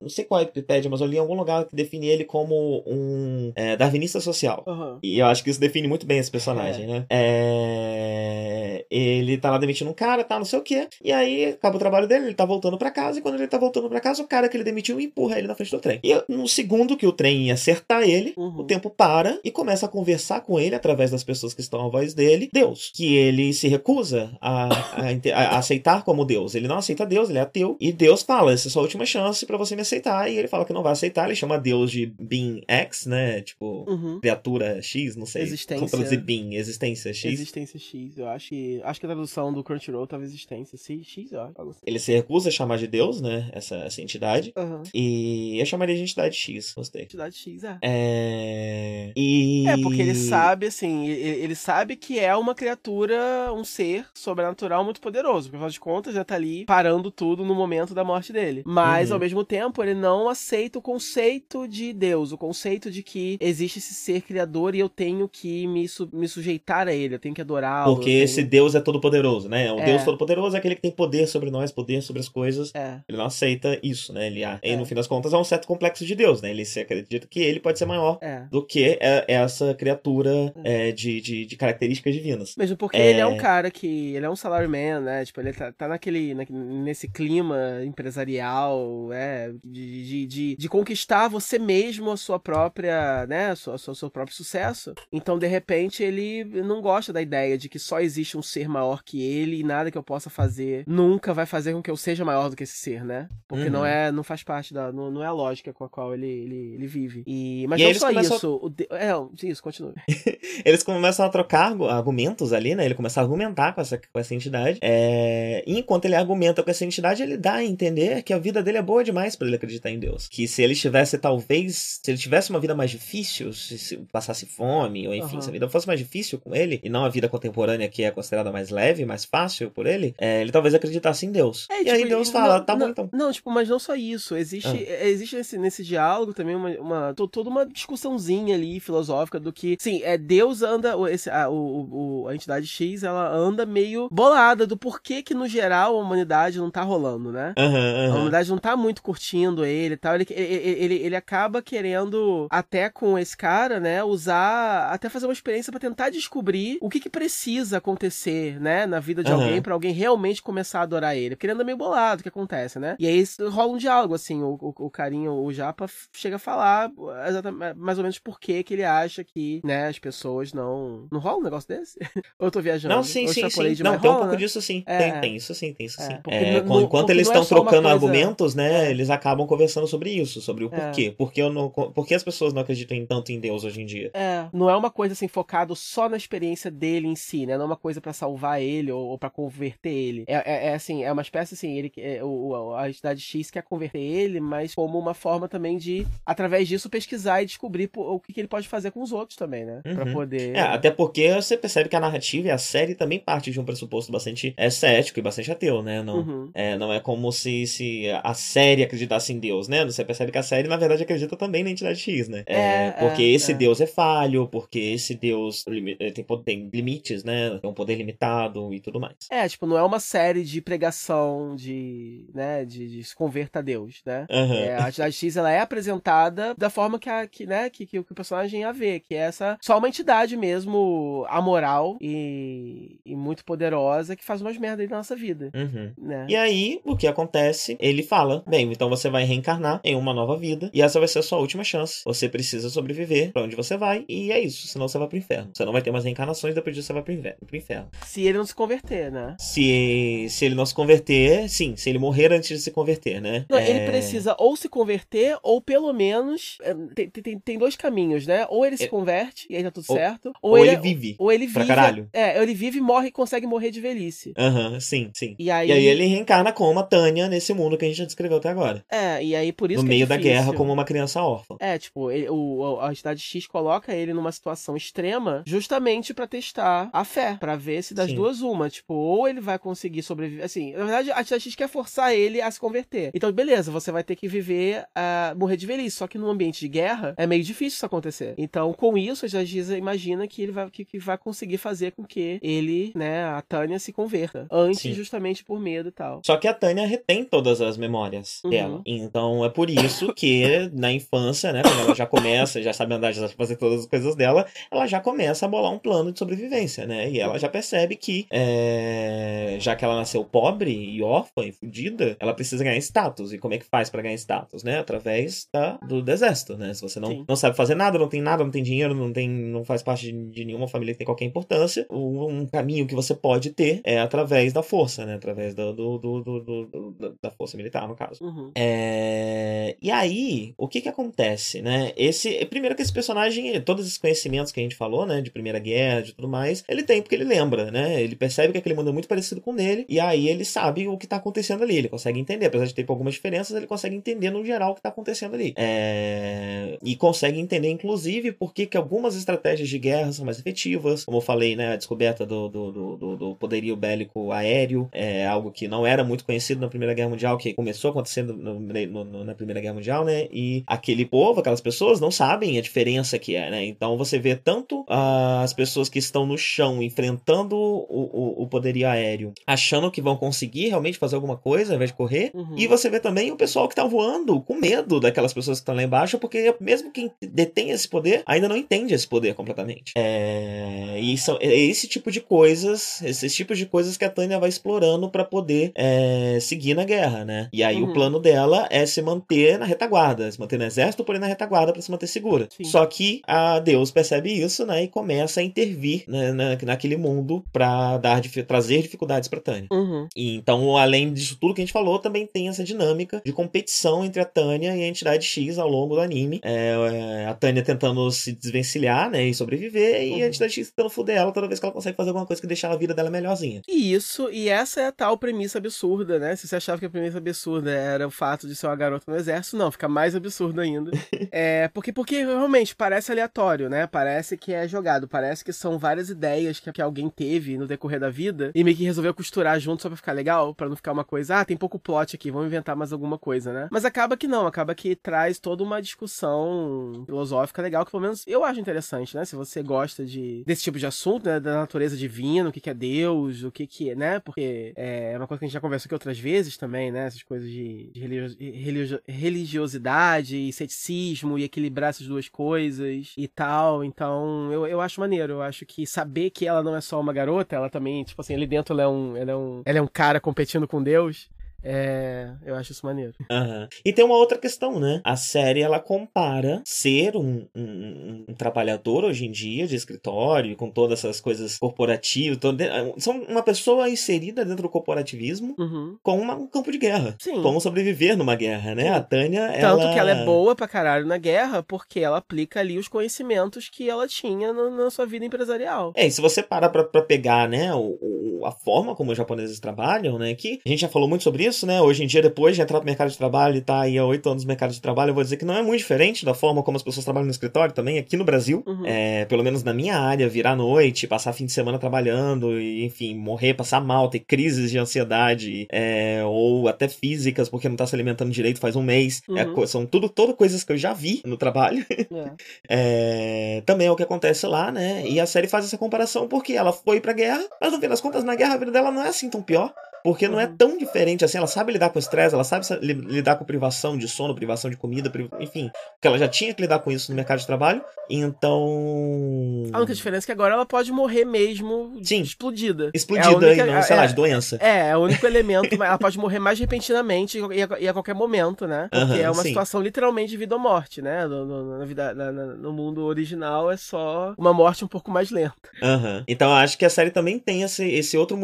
[0.00, 2.24] não sei qual é a Wikipédia, mas eu li em algum lugar que define ele
[2.24, 4.64] como um é, darwinista social.
[4.66, 4.98] Uhum.
[5.02, 6.86] E eu acho que isso define muito bem esse personagem, É.
[6.86, 7.06] né?
[7.10, 8.86] É...
[8.90, 10.88] Ele tá lá demitindo um cara, tá, não sei o quê.
[11.02, 13.18] E aí acaba o trabalho dele, ele tá voltando pra casa.
[13.18, 15.54] E quando ele tá voltando pra casa, o cara que ele demitiu empurra ele na
[15.54, 16.00] frente do trem.
[16.02, 18.60] E no segundo que o trem ia acertar ele, Uhum.
[18.60, 21.88] o tempo para e começa a conversar com ele através das pessoas que estão à
[21.88, 22.48] voz dele.
[22.52, 22.90] Deus.
[22.94, 26.54] Que ele se recusa a, a a aceitar como Deus.
[26.54, 27.76] Ele não aceita Deus, ele é ateu.
[27.80, 30.30] E Deus fala: essa é a sua última chance pra você me aceitar.
[30.30, 31.26] E ele fala que não vai aceitar.
[31.26, 33.40] Ele chama Deus de Being X, né?
[33.42, 34.20] Tipo, Uhum.
[34.20, 35.42] criatura X, não sei.
[35.42, 35.76] Existência.
[35.78, 37.24] Como traduzir Being, existência X.
[37.32, 38.80] Existência X, eu acho que.
[38.84, 41.54] Acho que a tradução do Crunchyroll tava existência X, X, eu acho.
[41.86, 43.50] Ele se recusa a chamar de Deus, né?
[43.52, 44.52] Essa, essa entidade.
[44.56, 44.82] Aham.
[44.94, 47.02] E eu chamaria de entidade X, gostei.
[47.02, 47.78] Entidade X, é.
[47.82, 49.12] É.
[49.16, 49.64] E.
[49.68, 54.06] É, porque ele sabe, assim, e- e- ele sabe que é uma criatura, um ser
[54.14, 55.44] sobrenatural muito poderoso.
[55.48, 58.62] Porque, afinal de contas, já tá ali parando tudo no momento da morte dele.
[58.66, 59.14] Mas, Uhum.
[59.14, 63.78] ao mesmo tempo, ele não aceita o conceito de Deus, o conceito de que existe
[63.78, 67.34] esse ser criador e eu tenho que me, su- me sujeitar a ele, eu tenho
[67.34, 67.94] que adorá-lo.
[67.94, 69.72] Porque tenho- esse Deus é todo poderoso, né?
[69.72, 69.84] O É.
[69.86, 72.70] Deus todo poderoso é aquele que tem poder sobre nós, poder sobre as coisas.
[72.74, 73.00] É.
[73.08, 74.26] Ele não aceita isso, né?
[74.26, 74.76] Ele, ah, e É.
[74.76, 76.50] no fim das contas, é um certo complexo de Deus, né?
[76.50, 78.44] Ele se acredita que ele pode ser maior É.
[78.50, 82.54] do que é- essa criatura é, de, de, de características divinas.
[82.56, 83.10] Mesmo porque É.
[83.10, 84.14] ele é um cara que.
[84.14, 85.24] Ele é um salaryman, né?
[85.24, 91.28] Tipo, ele tá, tá naquele, naque- nesse clima empresarial, é, de, de, de, de conquistar
[91.28, 93.52] você mesmo a sua própria, né?
[93.52, 94.94] O seu próprio sucesso.
[95.12, 99.02] Então, de repente, ele não gosta da ideia de que só existe um ser maior
[99.02, 102.24] que ele e nada que eu possa fazer nunca vai fazer com que eu seja
[102.24, 103.28] maior do que esse ser, né?
[103.48, 103.70] Porque Uhum.
[103.70, 106.23] não é, não faz parte da, não, não é a lógica com a qual ele,
[106.26, 107.22] ele, ele vive.
[107.26, 109.12] E, mas E aí não só começam isso, o de- é,
[109.48, 109.92] isso, continua.
[110.64, 112.84] Eles começam a trocar argu- argumentos ali, né?
[112.84, 114.78] Ele começa a argumentar com essa, com essa entidade.
[114.82, 118.62] É, E enquanto ele argumenta com essa entidade, ele dá a entender que a vida
[118.62, 120.28] dele é boa demais pra ele acreditar em Deus.
[120.28, 124.46] Que se ele tivesse, talvez, se ele tivesse uma vida mais difícil, se, se passasse
[124.46, 125.40] fome, ou enfim, Aham.
[125.40, 128.10] se a vida fosse mais difícil com ele, e não a vida contemporânea que é
[128.10, 131.66] considerada mais leve, mais fácil por ele, é, ele talvez acreditasse em Deus.
[131.70, 133.10] É, e aí tipo, Deus e- fala, não, tá bom não, então.
[133.12, 134.36] Não, tipo, mas não só isso.
[134.36, 134.76] Existe, Ah.
[134.76, 136.04] é, existe nesse, nesse diálogo
[136.34, 140.96] também uma, uma- to- toda uma discussãozinha ali filosófica do que, sim, é Deus anda,
[140.96, 145.34] o- esse, a, o, o- a entidade X, ela anda meio bolada do porquê que,
[145.34, 147.54] no geral, a humanidade não tá rolando, né?
[147.58, 148.14] Aham, A aham.
[148.16, 150.14] humanidade não tá muito curtindo ele e tal.
[150.14, 155.32] Ele, ele, ele, ele acaba querendo, até com esse cara, né, usar, até fazer uma
[155.32, 159.42] experiência pra tentar descobrir o que que precisa acontecer, né, na vida de Aham.
[159.42, 161.34] alguém pra alguém realmente começar a adorar ele.
[161.36, 162.96] Porque ele anda meio bolado, o que acontece, né?
[162.98, 166.90] E aí rola um diálogo, assim, o, o, o carinho, o Japa chega a falar
[167.28, 171.06] exatamente, mais ou menos por que que ele acha que, né, as pessoas não...
[171.10, 171.98] Não rola um negócio desse?
[172.38, 172.94] Ou eu tô viajando?
[172.94, 173.82] Não, sim, sim, sim.
[173.82, 174.36] Não, tem um pouco né?
[174.36, 174.82] disso sim.
[174.86, 174.98] É.
[174.98, 176.18] Tem, tem isso sim, tem isso É, sim.
[176.28, 178.90] É, no- no- enquanto eles é estão uma trocando coisa- argumentos, né, É.
[178.90, 180.80] eles acabam conversando sobre isso, sobre o É.
[180.80, 181.14] porquê.
[181.16, 184.10] Porque, eu não, porque as pessoas não acreditam tanto em Deus hoje em dia.
[184.14, 187.56] É, não é uma coisa assim focado só na experiência dele em si, né?
[187.56, 190.24] Não é uma coisa pra salvar ele ou, ou para converter ele.
[190.26, 193.62] É, é- é assim, é uma espécie assim, ele é, o- a entidade X quer
[193.62, 195.83] converter ele, mas como uma forma também de
[196.24, 199.64] através disso pesquisar e descobrir o que, que ele pode fazer com os outros também,
[199.64, 199.80] né?
[199.82, 200.12] Pra Uhum.
[200.12, 203.60] poder É, até porque você percebe que a narrativa e a série também parte de
[203.60, 206.02] um pressuposto bastante é, cético e bastante ateu, né?
[206.02, 206.50] Não, Uhum.
[206.54, 209.84] é, não é como se, se a série acreditasse em Deus, né?
[209.84, 212.42] Você percebe que a série, na verdade, acredita também na entidade X, né?
[212.46, 213.54] É, porque é, esse é.
[213.54, 215.64] Deus é falho, porque esse Deus
[215.98, 217.58] eh, tem, tem limites, né?
[217.60, 219.14] Tem um poder limitado e tudo mais.
[219.30, 223.62] É, tipo, não é uma série de pregação de, né, de, de se converta a
[223.62, 224.26] Deus, né?
[224.28, 227.98] É, a entidade X ela é apresentada da forma que, a, que, né, que, que
[227.98, 233.44] o personagem a vê, que é essa só uma entidade mesmo amoral e, e muito
[233.44, 235.92] poderosa que faz umas merdas na nossa vida, Uhum.
[235.98, 236.26] né?
[236.28, 237.76] E aí, o que acontece?
[237.80, 241.18] Ele fala: Bem, então você vai reencarnar em uma nova vida, e essa vai ser
[241.18, 242.02] a sua última chance.
[242.04, 245.50] Você precisa sobreviver pra onde você vai, e é isso, senão você vai pro inferno.
[245.54, 247.36] Você não vai ter mais reencarnações, depois disso você vai pro inferno.
[247.46, 247.88] Pro inferno.
[248.06, 249.36] Se ele não se converter, né?
[249.38, 253.44] Se, se ele não se converter, sim, se ele morrer antes de se converter, né?
[253.48, 256.58] Não, É, Ele precisa ou se converter, ou pelo menos.
[256.62, 258.46] é, Tem, tem, tem dois caminhos, né?
[258.48, 260.32] Ou ele se É- converte, e aí tá tudo ou- certo.
[260.42, 261.16] Ou, Ou ele, ele vive.
[261.18, 261.74] Ou ele pra vive.
[261.74, 262.08] caralho.
[262.12, 264.32] É, ele vive morre e consegue morrer de velhice.
[264.36, 265.34] Aham, sim, sim.
[265.38, 268.04] E aí, E aí ele reencarna como a Tânia nesse mundo que a gente já
[268.04, 268.84] descreveu até agora.
[268.90, 271.56] É, e aí por isso no que é meio da guerra, como uma criança órfã.
[271.60, 276.90] É, tipo, ele- o, a entidade X coloca ele numa situação extrema justamente pra testar
[276.92, 278.16] a fé, pra ver se das Sim.
[278.16, 278.68] duas, uma.
[278.68, 280.44] Tipo, ou ele vai conseguir sobreviver.
[280.44, 283.10] Assim, na verdade, a Tia X quer forçar ele a se converter.
[283.14, 285.96] Então, beleza, você vai ter que viver, a morrer de velhice.
[285.96, 288.34] Só que num ambiente de guerra, é meio difícil isso acontecer.
[288.38, 292.04] Então, com isso, a X imagina que ele vai, que, que vai conseguir fazer com
[292.04, 294.46] que ele, né, a Tânia se converta.
[294.50, 294.92] Antes, Sim.
[294.92, 296.20] justamente por medo e tal.
[296.24, 298.50] Só que a Tânia retém todas as memórias Uhum.
[298.50, 298.82] dela.
[298.84, 303.12] Então é por isso que na infância, né, quando ela já começa, já sabe andar,
[303.12, 306.18] já sabe fazer todas as coisas dela, ela já começa a bolar um plano de
[306.18, 307.10] sobrevivência, né?
[307.10, 312.16] E ela já percebe que, é, já que ela nasceu pobre e órfã e fudida,
[312.20, 313.32] ela precisa ganhar status.
[313.32, 314.78] E como é que faz pra ganhar status, né?
[314.78, 316.72] Através da, do, do exército, né?
[316.74, 317.24] Se você não, Sim.
[317.28, 320.10] não sabe fazer nada, não tem nada, não tem dinheiro, não tem, não faz parte
[320.10, 323.80] de, de nenhuma família que tem qualquer importância, o- um caminho que você pode ter
[323.84, 325.14] é através da força, né?
[325.14, 328.22] Através do, do, do, da força militar, no caso.
[328.24, 328.50] Uhum.
[328.54, 331.92] É, E aí, o que que acontece, né?
[331.96, 335.58] Esse, primeiro que esse personagem, todos esses conhecimentos que a gente falou, né, de Primeira
[335.58, 338.02] Guerra, de tudo mais, ele tem porque ele lembra, né?
[338.02, 340.86] Ele percebe que aquele mundo é muito parecido com o dele e aí ele sabe
[340.88, 343.94] o que tá acontecendo ali, ele consegue entender, apesar de ter algumas diferenças, ele consegue
[343.96, 345.52] entender no geral o que tá acontecendo ali.
[345.56, 351.04] É, E consegue entender, inclusive, por que que algumas estratégias de guerra são mais efetivas,
[351.04, 355.50] como eu falei, né, a descoberta do, do, do, do- poderio bélico aéreo, é algo
[355.50, 359.34] que não era muito conhecido na Primeira Guerra Mundial, que começou acontecendo no- no- na
[359.34, 360.28] Primeira Guerra Mundial, né?
[360.32, 363.64] E aquele povo, aquelas pessoas não sabem a diferença que é, né?
[363.64, 368.46] Então você vê tanto ah, as pessoas que estão no chão enfrentando o, o, o
[368.46, 372.54] poderio aéreo, achando que vão conseguir realmente fazer alguma coisa ao invés de correr, Uhum.
[372.56, 375.74] e você vê também o pessoal que tá voando com medo daquelas pessoas que estão
[375.74, 379.92] lá embaixo, porque mesmo quem detém esse poder ainda não entende esse poder completamente.
[379.96, 384.38] É, e são, é esse tipo de coisas, esses tipos de coisas que a Tânia
[384.38, 387.48] vai explorando pra poder é, seguir na guerra, né?
[387.52, 387.90] E aí Uhum.
[387.90, 391.72] o plano dela é se manter na retaguarda, se manter no exército, porém na retaguarda
[391.72, 392.48] pra se manter segura.
[392.56, 392.64] Sim.
[392.64, 394.84] Só que a Deus percebe isso, né?
[394.84, 399.66] E começa a intervir né, na, naquele mundo pra dar, trazer dificuldades pra Tânia.
[399.72, 400.06] Uhum.
[400.16, 404.04] E então, além disso tudo que a gente falou, também tem essa dinâmica de competição
[404.04, 406.40] entre a Tânia e a entidade X ao longo do anime.
[406.42, 406.74] É,
[407.22, 410.22] é, a Tânia tentando se desvencilhar, né, e sobreviver, e a Uhum.
[410.24, 412.70] entidade X tentando fuder ela toda vez que ela consegue fazer alguma coisa que deixar
[412.72, 413.62] a vida dela melhorzinha.
[413.68, 416.34] E isso, e essa é a tal premissa absurda, né?
[416.36, 419.16] Se você achava que a premissa absurda era o fato de ser uma garota no
[419.16, 420.90] exército, não, fica mais absurdo ainda.
[421.30, 423.86] é, porque, porque realmente parece aleatório, né?
[423.86, 428.00] Parece que é jogado, parece que são várias ideias que, que alguém teve no decorrer
[428.00, 430.92] da vida e meio que resolveu costurar junto só pra ficar legal, pra não ficar
[430.92, 433.68] uma coisa, ah, tem pouco plot aqui, vamos inventar mais alguma coisa, né?
[433.70, 438.24] Mas acaba que não, acaba que traz toda uma discussão filosófica legal, que pelo menos
[438.26, 439.24] eu acho interessante, né?
[439.24, 441.40] Se você gosta de, desse tipo de assunto, né?
[441.40, 444.20] Da natureza divina, o que, que é Deus, o que, que é, né?
[444.20, 447.06] Porque é uma coisa que a gente já conversou aqui outras vezes também, né?
[447.06, 453.84] Essas coisas de, de religio- religiosidade e ceticismo e equilibrar essas duas coisas e tal.
[453.84, 455.34] Então, eu, eu acho maneiro.
[455.34, 458.34] Eu acho que saber que ela não é só uma garota, ela também, tipo assim,
[458.34, 461.28] ali dentro ela é um, ela é um, ela é um cara competindo com Deus.
[461.64, 463.12] É, eu acho isso maneiro.
[463.30, 463.68] Aham.
[463.84, 465.00] E tem uma outra questão, né?
[465.04, 470.70] A série ela compara ser um, um- um trabalhador hoje em dia de escritório, com
[470.70, 472.58] todas essas coisas corporativas, todo-
[472.98, 475.96] são uma pessoa inserida dentro do corporativismo Uhum.
[476.02, 477.16] com uma- um campo de guerra.
[477.18, 477.42] Sim.
[477.42, 478.84] Como sobreviver numa guerra, né?
[478.84, 478.88] Sim.
[478.90, 479.92] A Tânia, Tanto ela...
[479.92, 483.88] que ela é boa pra caralho na guerra, porque ela aplica ali os conhecimentos que
[483.88, 485.92] ela tinha no- na sua vida empresarial.
[485.96, 489.16] É, e se você parar pra, pra pegar, né, o, o- a forma como os
[489.16, 492.20] japoneses trabalham, né, que a gente já falou muito sobre isso, né, hoje em dia,
[492.20, 494.72] depois de entrar no mercado de trabalho e tá aí há oito anos no mercado
[494.72, 497.04] de trabalho, eu vou dizer que não é muito diferente da forma como as pessoas
[497.04, 498.82] trabalham no escritório também, aqui no Brasil, Uhum.
[498.86, 502.84] é, pelo menos na minha área, virar à noite, passar fim de semana trabalhando, e,
[502.84, 507.86] enfim, morrer, passar mal, ter crises de ansiedade, é, ou até físicas, porque não tá
[507.86, 509.52] se alimentando direito faz um mês, É Uhum.
[509.54, 511.84] co- são tudo, todas coisas que eu já vi no trabalho,
[512.68, 513.56] É.
[513.58, 515.04] é, também é o que acontece lá, né?
[515.06, 518.00] E a série faz essa comparação porque ela foi pra guerra, mas no fim das
[518.00, 519.72] contas, na guerra a vida dela não é assim tão pior.
[520.04, 520.56] Porque não é Uhum.
[520.56, 523.96] tão diferente assim, ela sabe lidar com estresse, ela sabe sa- li- lidar com privação
[523.96, 527.10] de sono, privação de comida, pri- enfim, porque ela já tinha que lidar com isso
[527.10, 529.64] no mercado de trabalho, então.
[529.72, 532.20] A única diferença é que agora ela pode morrer mesmo Sim.
[532.20, 532.90] explodida.
[532.94, 534.58] Explodida É única- aí, não, sei é- lá, de doença.
[534.60, 538.14] É, é o único elemento, ela pode morrer mais repentinamente e a, e a qualquer
[538.14, 538.88] momento, né?
[538.90, 539.48] Porque Aham, é uma sim.
[539.48, 541.26] situação literalmente de vida ou morte, né?
[541.26, 545.10] No, no- na vida, na- na- no mundo original é só uma morte um pouco
[545.10, 545.54] mais lenta.
[545.82, 546.24] Aham.
[546.28, 548.38] Então eu acho que a série também tem esse, esse, outro,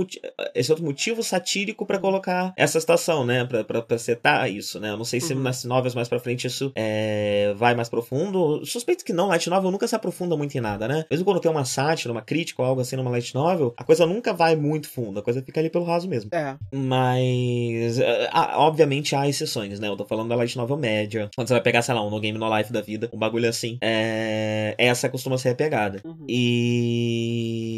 [0.55, 3.45] esse outro motivo satírico pra colocar essa situação, né?
[3.45, 4.91] Pra setar isso, né?
[4.91, 5.41] Eu não sei se Uhum.
[5.41, 8.65] nas novels mais pra frente isso é, vai mais profundo.
[8.65, 11.05] Suspeito que não, Light Novel nunca se aprofunda muito em nada, né?
[11.11, 14.07] Mesmo quando tem uma sátira, uma crítica ou algo assim numa Light Novel, a coisa
[14.07, 16.31] nunca vai muito fundo, a coisa fica ali pelo raso mesmo.
[16.33, 16.57] É.
[16.73, 19.89] Mas, é, obviamente, há exceções, né?
[19.89, 21.29] Eu tô falando da Light Novel média.
[21.35, 23.49] Quando você vai pegar, sei lá, um No Game No Life da vida, um bagulho
[23.49, 23.77] assim.
[23.81, 24.75] É...
[24.79, 26.01] Essa costuma ser a pegada.
[26.05, 26.27] Uhum.
[26.29, 27.71] E...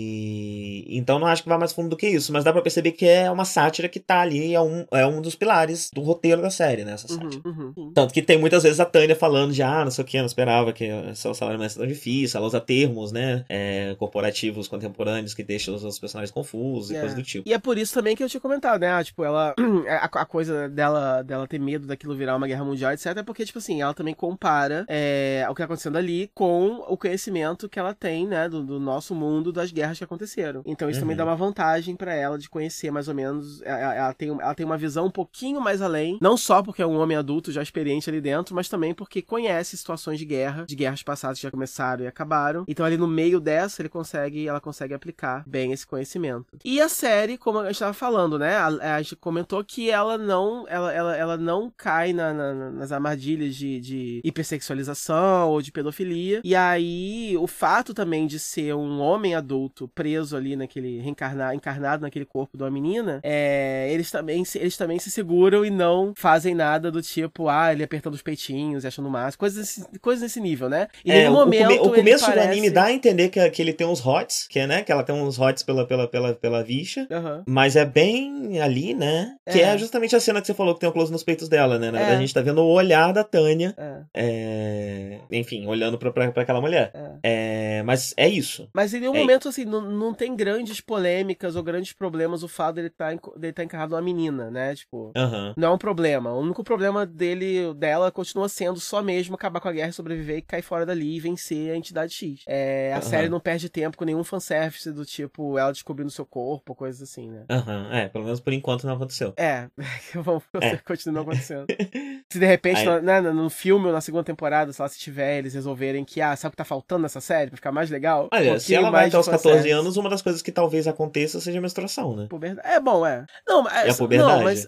[0.89, 3.07] Então não acho que vai mais fundo do que isso, mas dá pra perceber que
[3.07, 6.51] é uma sátira que tá ali, é um, é um dos pilares do roteiro da
[6.51, 6.93] série, né?
[6.93, 7.43] Essa sátira.
[7.45, 7.93] Uhum, uhum.
[7.93, 10.22] Tanto que tem muitas vezes a Tânia falando de, ah, não sei o que, eu
[10.22, 12.39] não esperava que o salário ser tão difícil.
[12.39, 13.45] Ela usa termos, né?
[13.49, 17.01] É, corporativos contemporâneos que deixam os personagens confusos e É.
[17.01, 17.49] coisas do tipo.
[17.49, 18.91] E é por isso também que eu tinha comentado, né?
[18.91, 19.55] Ah, Tipo, ela.
[19.89, 23.07] A, a coisa dela, dela ter medo daquilo virar uma guerra mundial, etc.
[23.16, 26.97] É porque, tipo assim, ela também compara é, o que tá acontecendo ali com o
[26.97, 28.49] conhecimento que ela tem, né?
[28.49, 30.62] Do, do nosso mundo, das guerras que aconteceram.
[30.72, 31.18] Então isso também Uhum.
[31.18, 33.60] dá uma vantagem pra ela de conhecer mais ou menos.
[33.62, 36.18] Ela, ela tem, ela tem uma visão um pouquinho mais além.
[36.20, 39.76] Não só porque é um homem adulto já experiente ali dentro, mas também porque conhece
[39.76, 42.64] situações de guerra, de guerras passadas que já começaram e acabaram.
[42.66, 46.46] Então ali no meio dessa, ele consegue, ela consegue aplicar bem esse conhecimento.
[46.64, 48.56] E a série, como a gente estava falando, né?
[48.56, 52.92] A, a gente comentou que ela não, ela, ela, ela não cai na- na- nas
[52.92, 56.40] armadilhas de, de hipersexualização ou de pedofilia.
[56.44, 62.02] E aí, o fato também de ser um homem adulto preso ali naquele reencarnar, encarnado
[62.02, 66.12] naquele corpo de uma menina, é, eles também se, eles também se seguram e não
[66.16, 70.22] fazem nada do tipo, ah, ele apertando os peitinhos e achando massa, coisas nesse, coisas
[70.22, 70.88] nesse nível, né?
[71.04, 72.46] E É, momento come- o começo parece...
[72.46, 74.82] do anime dá a entender que, que ele tem uns hots, que é, né?
[74.82, 77.06] Que ela tem uns hots pela, pela, pela, pela vicha.
[77.10, 77.42] Aham.
[77.46, 79.34] Mas é bem ali, né?
[79.50, 79.62] Que é.
[79.74, 79.78] É.
[79.78, 81.90] justamente a cena que você falou que tem o close nos peitos dela, né?
[81.90, 82.00] Na É.
[82.00, 86.10] verdade, a gente tá vendo o olhar da Tânia, É, é, enfim, olhando pra
[86.42, 86.90] aquela mulher.
[86.94, 87.12] é.
[87.24, 88.68] É, mas é isso.
[88.74, 89.20] Mas em nenhum É.
[89.20, 93.30] momento, assim, não, não tem grandes polêmicas ou grandes problemas o fato dele estar tá,
[93.36, 94.74] dele tá encarrado uma menina, né?
[94.74, 95.55] Tipo, Aham.
[95.57, 96.32] não é um problema.
[96.32, 100.42] O único problema dele, dela, continua sendo só mesmo acabar com a guerra, sobreviver e
[100.42, 102.42] cair fora dali e vencer a entidade X.
[102.46, 103.03] É, a Aham.
[103.03, 107.30] série não perde tempo com nenhum fanservice do tipo ela descobrindo seu corpo, coisas assim,
[107.30, 107.44] né?
[107.50, 107.88] Aham.
[107.92, 109.32] É, pelo menos por enquanto não aconteceu.
[109.36, 109.68] É,
[110.14, 110.76] vamos É.
[110.78, 111.66] continua acontecendo.
[112.30, 114.98] Se de repente, Aí- no, né, no filme ou na segunda temporada, sei lá, se
[114.98, 117.90] tiver, eles resolverem que, ah, sabe o que tá faltando nessa série pra ficar mais
[117.90, 118.24] legal?
[118.32, 119.70] Um Olha, se pouquinho ela vai até os 14 fanservice.
[119.70, 122.26] anos, uma das coisas que talvez aconteça seja a menstruação, né?
[122.28, 122.66] Puberdade.
[122.68, 123.24] É bom, é.
[123.47, 124.34] Não, mas, É a puberdade.
[124.38, 124.66] não, mas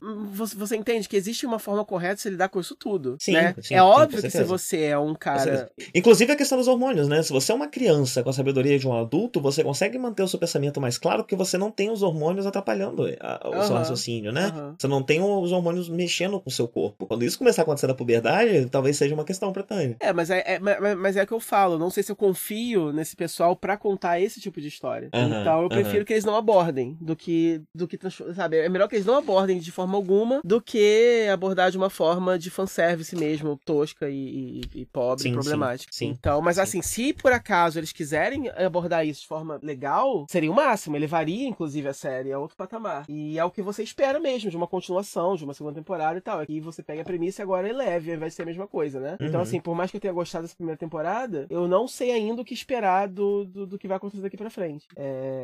[0.54, 3.16] você, entende que existe uma forma correta de se lidar com isso tudo.
[3.20, 3.54] Sim, né?
[3.60, 5.70] sim, é óbvio que se você é um cara.
[5.94, 7.22] Inclusive a questão dos hormônios, né?
[7.22, 10.28] Se você é uma criança com a sabedoria de um adulto, você consegue manter o
[10.28, 13.78] seu pensamento mais claro porque você não tem os hormônios atrapalhando a- o seu Aham,
[13.78, 14.46] raciocínio, né?
[14.46, 14.74] aham.
[14.78, 17.06] Você não tem os hormônios mexendo com o seu corpo.
[17.06, 19.96] Quando isso começar a acontecer na puberdade, talvez seja uma questão pra Tânia.
[20.00, 21.78] É, mas é, é- mas, mas é o que eu falo.
[21.78, 25.08] Não sei se eu confio nesse pessoal pra contar esse tipo de história.
[25.12, 26.04] Aham, então eu prefiro aham.
[26.04, 27.98] que eles não abordem do que do que
[28.34, 28.58] sabe?
[28.58, 32.38] É melhor que eles não abordem de forma alguma do que abordar de uma forma
[32.38, 35.92] de fanservice mesmo, tosca e, e- e pobre, Sim, e sim, problemática.
[35.92, 36.62] sim, então, mas sim.
[36.62, 40.96] assim, se por acaso eles quiserem abordar isso de forma legal, seria o máximo.
[40.96, 43.04] Ele varia, inclusive, a série, é outro patamar.
[43.08, 46.20] E é o que você espera mesmo, de uma continuação, de uma segunda temporada e
[46.20, 46.40] tal.
[46.40, 49.00] Aqui você pega a premissa e agora eleve, ao invés de ser a mesma coisa,
[49.00, 49.16] né?
[49.20, 49.42] Então, Uhum.
[49.42, 52.44] assim, por mais que eu tenha gostado dessa primeira temporada, eu não sei ainda o
[52.44, 54.86] que esperar do, do, do que vai acontecer daqui pra frente.
[54.96, 55.43] É.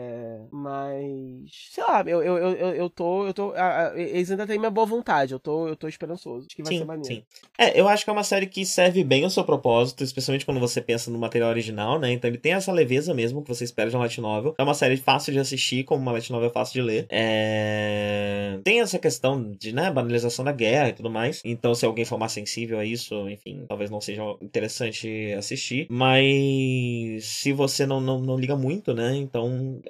[0.51, 1.51] Mas.
[1.71, 3.27] Sei lá, eu, eu, eu, eu- tô.
[3.27, 5.33] Eu tô a- a- eles ainda têm minha boa vontade.
[5.33, 6.47] Eu tô, eu tô esperançoso.
[6.47, 7.15] Acho que vai Sim, ser maneiro.
[7.15, 7.23] sim.
[7.59, 10.61] É, eu acho que é uma série que serve bem ao seu propósito, especialmente quando
[10.61, 12.13] você pensa no material original, né?
[12.13, 14.55] Então ele tem essa leveza mesmo que você espera de uma light novel.
[14.59, 17.07] É uma série fácil de assistir, como uma light novel é fácil de ler.
[17.11, 18.59] É...
[18.65, 21.41] Tem essa questão de, né, banalização da guerra e tudo mais.
[21.45, 25.87] Então se alguém for mais sensível a isso, enfim, talvez não seja interessante assistir.
[25.91, 29.15] Mas se você não, não, não liga muito, né?
[29.17, 29.81] Então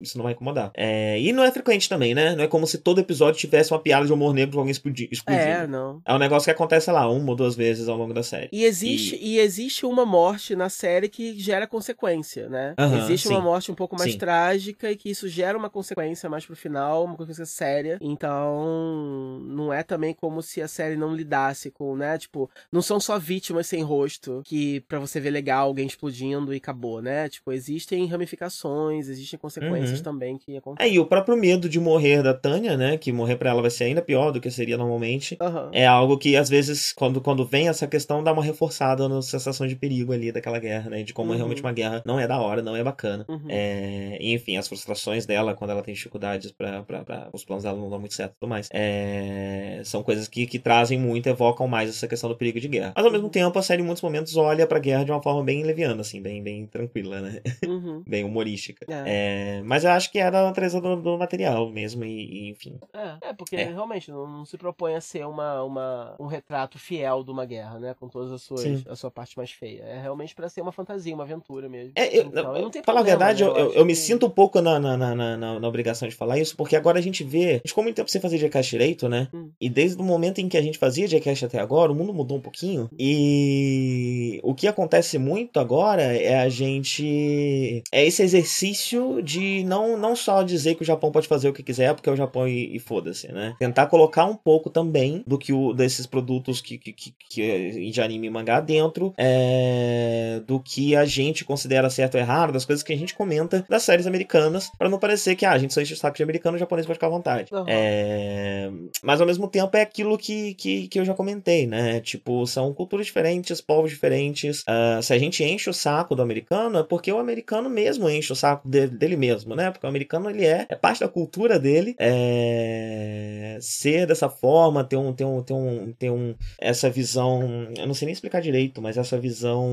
[0.00, 0.70] isso não vai incomodar.
[0.74, 2.34] É, E não é frequente também, né?
[2.36, 5.08] Não é como se todo episódio tivesse uma piada de humor negro com alguém explodi-
[5.10, 5.44] explodindo.
[5.44, 6.00] É, não.
[6.04, 8.48] É um negócio que acontece, sei lá, uma ou duas vezes ao longo da série.
[8.52, 9.38] E existe, e...
[9.38, 12.74] existe uma morte na série que gera consequência, né?
[12.78, 13.34] Aham, existe sim.
[13.34, 14.18] uma morte um pouco mais Sim.
[14.18, 17.98] trágica e que isso gera uma consequência mais pro final, uma consequência séria.
[18.00, 22.18] Então, não é também como se a série não lidasse com, né?
[22.18, 26.56] Tipo, não são só vítimas sem rosto que pra você ver legal alguém explodindo e
[26.58, 27.28] acabou, né?
[27.28, 30.04] Tipo, existem ramificações, existem consequências Uhum.
[30.04, 30.92] também que acontecem.
[30.92, 32.96] É, e o próprio medo de morrer da Tânia, né?
[32.98, 35.36] Que morrer pra ela vai ser ainda pior do que seria normalmente.
[35.40, 35.70] Aham.
[35.72, 39.66] É algo que, às vezes, quando, quando vem essa questão, dá uma reforçada na sensação
[39.66, 41.02] de perigo ali daquela guerra, né?
[41.02, 41.36] De como Uhum.
[41.36, 43.24] realmente uma guerra não é da hora, não é bacana.
[43.28, 43.46] Uhum.
[43.48, 46.84] É, e, enfim, as frustrações dela quando ela tem dificuldades pra-
[47.32, 48.68] Os planos dela não dão muito certo e tudo mais.
[48.72, 52.92] É, são coisas que, que trazem muito, evocam mais essa questão do perigo de guerra.
[52.96, 53.30] Mas, ao mesmo Uhum.
[53.32, 56.20] tempo, a série, em muitos momentos, olha pra guerra de uma forma bem leviana, assim,
[56.20, 57.40] bem, bem tranquila, né?
[57.66, 58.02] Uhum.
[58.06, 58.86] bem humorística.
[58.88, 59.29] É.
[59.30, 62.78] É, mas eu acho que é da natureza do, do material mesmo, e, e, enfim.
[62.92, 63.64] É, é, porque É.
[63.64, 67.78] realmente não, não se propõe a ser uma, uma, um retrato fiel de uma guerra,
[67.78, 67.94] né?
[67.98, 68.82] Com todas as suas Sim.
[68.88, 69.82] a sua parte mais feia.
[69.84, 71.92] É realmente pra ser uma fantasia, uma aventura mesmo.
[71.94, 73.50] É, eu, Então, e não tem falar a verdade, né?
[73.50, 76.14] eu, eu, eu me que- sinto um pouco na, na, na, na, na- obrigação de
[76.14, 77.50] falar isso, porque agora a gente vê.
[77.50, 79.28] A gente ficou muito tempo sem fazer Jackass direito, né?
[79.32, 79.50] Hum.
[79.60, 82.38] E desde o momento em que a gente fazia Jackass até agora, o mundo mudou
[82.38, 82.88] um pouquinho.
[82.98, 87.82] E o que acontece muito agora é a gente.
[87.92, 91.62] É esse exercício de não, não só dizer que o Japão pode fazer o que
[91.62, 93.54] quiser, porque é o Japão e, e foda-se, né?
[93.58, 98.00] Tentar colocar um pouco também do que o, desses produtos que, que, que, que de
[98.00, 102.82] anime e mangá dentro é, do que a gente considera certo ou errado, das coisas
[102.82, 105.80] que a gente comenta das séries americanas, para não parecer que ah, a gente só
[105.80, 107.52] enche o saco de americano, o japonês pode ficar à vontade.
[107.52, 107.64] Uhum.
[107.66, 108.70] É,
[109.02, 112.00] mas ao mesmo tempo é aquilo que, que, que eu já comentei, né?
[112.00, 114.62] Tipo, são culturas diferentes, povos diferentes.
[114.62, 118.32] Uh, se a gente enche o saco do americano, é porque o americano mesmo enche
[118.32, 119.70] o saco de, dele mesmo, né?
[119.70, 124.96] Porque o americano ele é, é parte da cultura dele é, ser dessa forma, ter
[124.96, 128.80] um, ter um, ter um, ter um essa visão, eu não sei nem explicar direito,
[128.80, 129.68] mas essa visão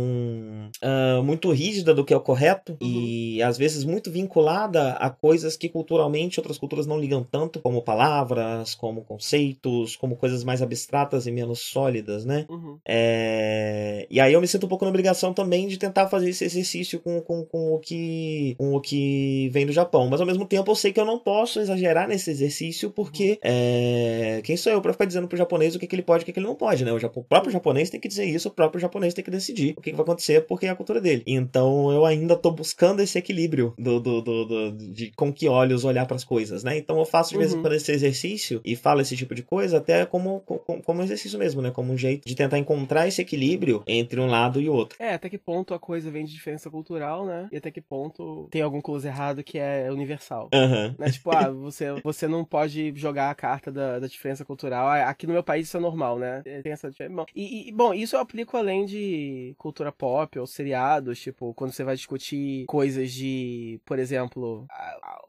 [0.83, 2.88] uh, muito rígida do que é o correto uhum.
[2.88, 7.81] e às vezes muito vinculada a coisas que culturalmente outras culturas não ligam tanto, como
[7.81, 12.45] palavras, como conceitos, como coisas mais abstratas e menos sólidas, né?
[12.49, 12.77] Uhum.
[12.88, 14.07] É...
[14.09, 16.99] E aí eu me sinto um pouco na obrigação também de tentar fazer esse exercício
[16.99, 20.07] com, com, com, o que, com o que vem do Japão.
[20.09, 24.41] Mas ao mesmo tempo eu sei que eu não posso exagerar nesse exercício porque é...
[24.43, 26.25] quem sou eu para ficar dizendo pro japonês o que, que ele pode e o
[26.25, 26.91] que, que ele não pode, né?
[26.91, 29.73] O, Japão, o próprio japonês tem que dizer isso, o próprio japonês tem que decidir
[29.78, 31.23] o que, que vai acontecer porque é a cultura dele.
[31.25, 35.84] Então eu ainda tô buscando esse equilíbrio do, do, do, do de com que olhos
[35.84, 36.78] olhar para as coisas, né?
[36.78, 39.78] Então eu faço de vez em quando esse exercício e falo esse tipo de coisa
[39.78, 41.71] até como, como, como exercício mesmo, né?
[41.71, 44.97] Como um jeito de tentar encontrar esse equilíbrio entre um lado e o outro.
[44.99, 47.47] É, até que ponto a coisa vem de diferença cultural, né?
[47.51, 50.49] E até que ponto tem algum coisa errado que é universal.
[50.53, 50.95] Uhum.
[50.97, 51.11] Né?
[51.11, 54.88] Tipo, ah, você, você não pode jogar a carta da, da diferença cultural.
[54.88, 56.41] Ah, aqui no meu país isso é normal, né?
[56.63, 57.26] Tem essa diferença.
[57.36, 61.84] E, e, bom, isso eu aplico além de cultura pop ou seriados, tipo, quando você
[61.84, 64.65] vai discutir coisas de, por exemplo,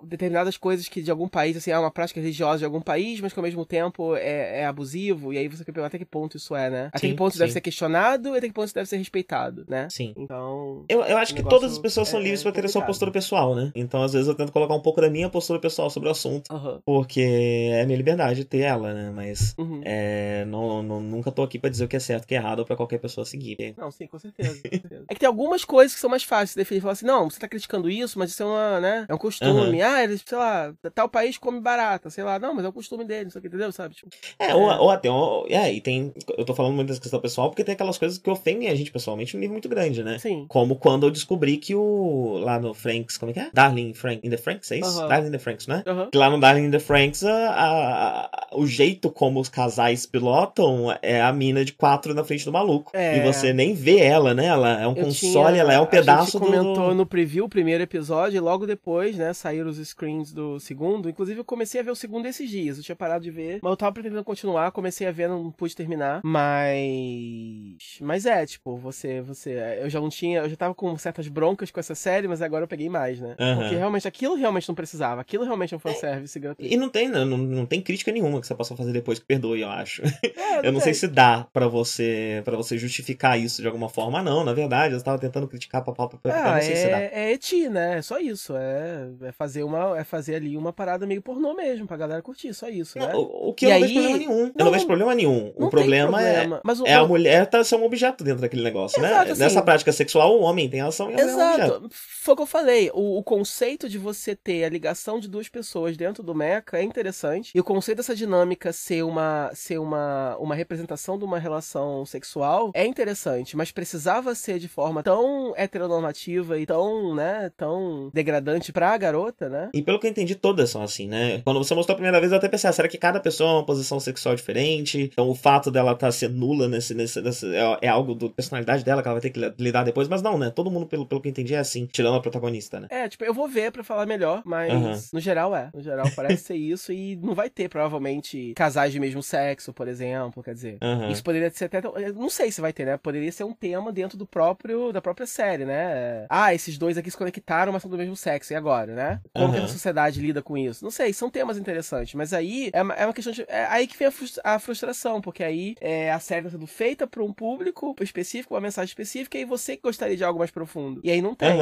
[0.03, 3.33] determinadas coisas que de algum país, assim, é uma prática religiosa de algum país, mas
[3.33, 6.37] que ao mesmo tempo é, é abusivo, e aí você quer perguntar até que ponto
[6.37, 6.87] isso é, né?
[6.89, 8.97] Até sim, que ponto isso deve ser questionado e até que ponto isso deve ser
[8.97, 9.89] respeitado, né?
[9.91, 10.13] Sim.
[10.17, 10.85] Então.
[10.89, 13.11] Eu, eu acho que todas as pessoas são é, livres para ter a sua postura
[13.11, 13.73] pessoal, né?
[13.81, 16.53] Então, às vezes, eu tento colocar um pouco da minha postura pessoal sobre o assunto,
[16.53, 16.81] uhum.
[16.85, 19.13] porque é minha liberdade ter ela, né?
[19.15, 19.81] Mas uhum.
[19.85, 22.39] é, não, não, nunca tô aqui para dizer o que é certo, o que é
[22.39, 23.75] errado, ou pra qualquer pessoa seguir.
[23.77, 24.55] Não, sim, com certeza.
[24.55, 25.05] Com certeza.
[25.09, 26.81] é que tem algumas coisas que são mais fáceis de definir.
[26.81, 29.07] Falar assim, não, você tá criticando isso, mas isso é uma, né?
[29.09, 29.81] É um costume.
[29.81, 29.87] Uhum.
[29.87, 32.39] Ah, eles, sei lá, tal país come barata, sei lá.
[32.39, 33.73] Não, mas é o costume deles, entendeu?
[33.73, 33.95] Sabe?
[33.95, 35.11] Tipo, é, é, Ou, ou até.
[35.11, 36.13] Ou, é, e tem.
[36.37, 38.91] Eu tô falando muito dessa questão pessoal porque tem aquelas coisas que ofendem a gente
[38.91, 40.19] pessoalmente um nível muito grande, né?
[40.19, 40.47] Sim.
[40.49, 42.39] Como quando eu descobri que o.
[42.39, 43.51] Lá no Franks, como é que é?
[43.59, 45.01] Darling Frank, in the Franks, é isso?
[45.01, 45.09] Uhum.
[45.09, 45.83] Darling in the Franks, né?
[45.85, 46.09] Uhum.
[46.15, 50.97] Lá no Darling in the Franks, a, a, a, o jeito como os casais pilotam
[51.03, 52.93] é a mina de quatro na frente do maluco.
[52.95, 53.19] É.
[53.19, 54.47] E você nem vê ela, né?
[54.47, 56.95] Ela é um eu console, tinha, ela é um pedaço a gente comentou do...
[56.95, 61.11] no preview o primeiro episódio e logo depois, né, saíram os screens do segundo.
[61.11, 62.77] Inclusive, eu comecei a ver o segundo esses dias.
[62.77, 65.75] Eu tinha parado de ver, mas eu tava pretendendo continuar, comecei a ver, não pude
[65.75, 66.21] terminar.
[66.23, 67.99] Mas.
[68.01, 69.21] Mas é, tipo, você.
[69.21, 70.41] você Eu já não tinha.
[70.43, 73.35] Eu já tava com certas broncas com essa série, mas agora eu peguei mais, né?
[73.53, 73.59] Uhum.
[73.59, 75.21] Porque realmente aquilo realmente não precisava.
[75.21, 76.75] Aquilo realmente é um fanservice é, gratuito.
[76.75, 79.61] E não tem, não, não tem crítica nenhuma que você possa fazer depois que perdoe,
[79.61, 80.03] eu acho.
[80.03, 84.23] É, eu não sei se dá para você para você justificar isso de alguma forma,
[84.23, 84.45] não.
[84.45, 86.99] Na verdade, eu estava tentando criticar papapá, ah, não sei é, se dá.
[87.01, 87.99] É eti, né?
[87.99, 88.55] É só isso.
[88.57, 92.53] É, é, fazer uma, é fazer ali uma parada meio pornô mesmo, pra galera curtir,
[92.55, 93.15] só isso, né?
[93.15, 93.81] O, o que e eu aí...
[93.81, 94.39] não vejo problema nenhum.
[94.39, 95.53] Não, eu não vejo problema nenhum.
[95.57, 98.63] O problema, problema, é, Mas o, é a mulher tá ser um objeto dentro daquele
[98.63, 99.09] negócio, né?
[99.09, 99.33] Exato, né?
[99.33, 101.89] Assim, Nessa prática sexual, o homem tem ação e a mulher é um objeto.
[101.91, 102.91] Foi o que eu falei.
[102.93, 106.83] O, o conceito de você ter a ligação de duas pessoas dentro do mecha é
[106.83, 107.53] interessante.
[107.55, 112.73] E o conceito dessa dinâmica ser uma, ser uma, uma representação de uma relação sexual
[112.75, 118.97] é interessante, mas precisava ser de forma tão heteronormativa e tão, né, tão degradante pra
[118.97, 119.71] garota, né?
[119.73, 121.41] E pelo que eu entendi, todas são assim, né?
[121.45, 123.53] Quando você mostrou a primeira vez, eu até pensei, ah, será que cada pessoa é
[123.55, 125.11] uma posição sexual diferente?
[125.13, 128.29] Então o fato dela estar tá ser nula nesse, nesse, nesse é, é, algo da
[128.31, 130.51] personalidade dela que ela vai ter que lidar depois, mas não, né?
[130.51, 132.89] Todo mundo, pelo, pelo que eu entendi, é assim, tirando a protagonista, né?
[132.91, 134.95] É, tipo, eu vou ver pra falar melhor, mas uhum.
[135.13, 135.71] no geral é.
[135.75, 139.87] No geral parece ser isso e não vai ter, provavelmente, casais de mesmo sexo, por
[139.87, 140.79] exemplo, quer dizer.
[140.83, 141.11] Uhum.
[141.11, 141.83] Isso poderia ser até.
[142.13, 142.97] Não sei se vai ter, né?
[142.97, 146.27] Poderia ser um tema dentro do próprio da própria série, né?
[146.31, 149.21] Ah, esses dois aqui se conectaram, mas são do mesmo sexo, e agora, né?
[149.35, 149.53] Como uhum.
[149.53, 150.83] que a sociedade lida com isso?
[150.83, 153.45] Não sei, são temas interessantes, mas aí é uma, é uma questão de.
[153.47, 154.09] É aí que vem
[154.45, 158.61] a, frustração, porque aí é, a série tá sendo feita para um público específico, uma
[158.61, 161.01] mensagem específica, e você gostaria de algo mais profundo.
[161.05, 161.59] E aí não tem.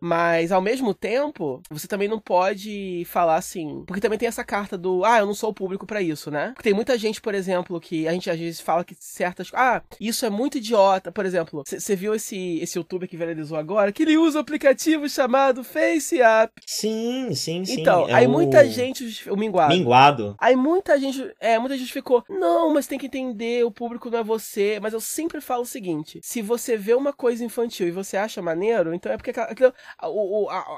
[0.00, 3.84] Mas ao mesmo tempo, você também não pode falar assim.
[3.86, 6.48] Porque também tem essa carta do, ah, eu não sou o público para isso, né?
[6.54, 9.50] Porque tem muita gente, por exemplo, que a gente às vezes fala que certas.
[9.54, 11.12] Ah, isso é muito idiota.
[11.12, 13.92] Por exemplo, você viu esse, esse youtuber que viralizou agora?
[13.92, 16.52] Que ele usa um aplicativo chamado FaceApp.
[16.66, 17.00] Sim
[17.32, 17.80] Sim, sim.
[17.80, 18.30] Então, é aí o...
[18.30, 19.28] muita gente.
[19.30, 19.74] O minguado.
[19.74, 20.36] Minguado.
[20.38, 21.32] Aí muita gente.
[21.40, 22.24] É, muita gente ficou.
[22.28, 24.78] Não, mas tem que entender, o público não é você.
[24.80, 28.42] Mas eu sempre falo o seguinte: se você vê uma coisa infantil e você acha
[28.42, 30.06] maneiro, então é porque aquilo, a,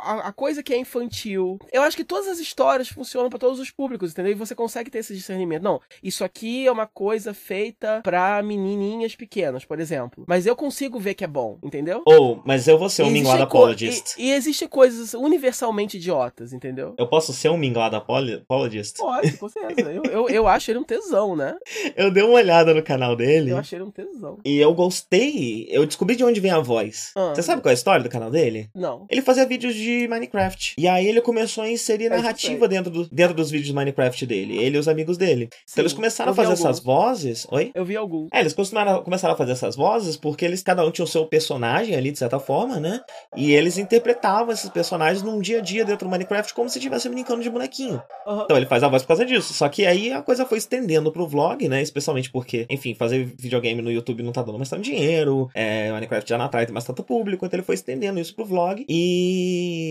[0.03, 1.59] a, a, coisa que é infantil.
[1.73, 4.33] Eu acho que todas as histórias funcionam para todos os públicos, entendeu?
[4.33, 5.63] E você consegue ter esse discernimento.
[5.63, 10.25] Não, isso aqui é uma coisa feita pra menininhas pequenas, por exemplo.
[10.27, 12.03] Mas eu consigo ver que é bom, entendeu?
[12.07, 14.17] Ou, oh, mas eu vou ser um minguado apologist.
[14.19, 16.95] E, e existem coisas universalmente idiotas, entendeu?
[16.99, 18.99] Eu posso ser um minguado apologist?
[18.99, 19.93] Pode, com certeza.
[19.93, 21.55] eu, eu, eu acho ele um tesão, né?
[21.97, 23.51] Eu dei uma olhada no canal dele.
[23.51, 24.39] Eu achei ele um tesão.
[24.45, 25.67] E eu gostei.
[25.71, 27.13] Eu descobri de onde vem a voz.
[27.15, 27.33] Ah.
[27.35, 28.71] Você sabe qual é a história do canal dele?
[28.75, 29.07] Não.
[29.11, 30.75] Ele fazia vídeos de Minecraft.
[30.79, 34.59] E aí ele começou a inserir narrativa dentro, do, dentro dos vídeos de Minecraft dele.
[34.59, 35.49] Ele e os amigos dele.
[35.67, 37.47] Sim, então eles começaram a fazer essas vozes.
[37.51, 37.71] Oi?
[37.75, 38.29] Eu vi algum.
[38.33, 41.27] É, eles começaram, começaram a fazer essas vozes porque eles, cada um tinha o seu
[41.27, 43.01] personagem ali, de certa forma, né?
[43.37, 47.11] E eles interpretavam esses personagens num dia a dia dentro do Minecraft como se estivessem
[47.11, 48.03] brincando de bonequinho.
[48.27, 48.43] Uhum.
[48.43, 49.53] Então ele faz a voz por causa disso.
[49.53, 51.83] Só que aí a coisa foi estendendo pro vlog, né?
[51.83, 55.49] Especialmente porque, enfim, fazer videogame no YouTube não tá dando mais tanto dinheiro.
[55.55, 57.45] É, Minecraft já não atrai mais tanto público.
[57.45, 58.85] Então ele foi estendendo isso pro vlog.
[58.89, 59.82] E.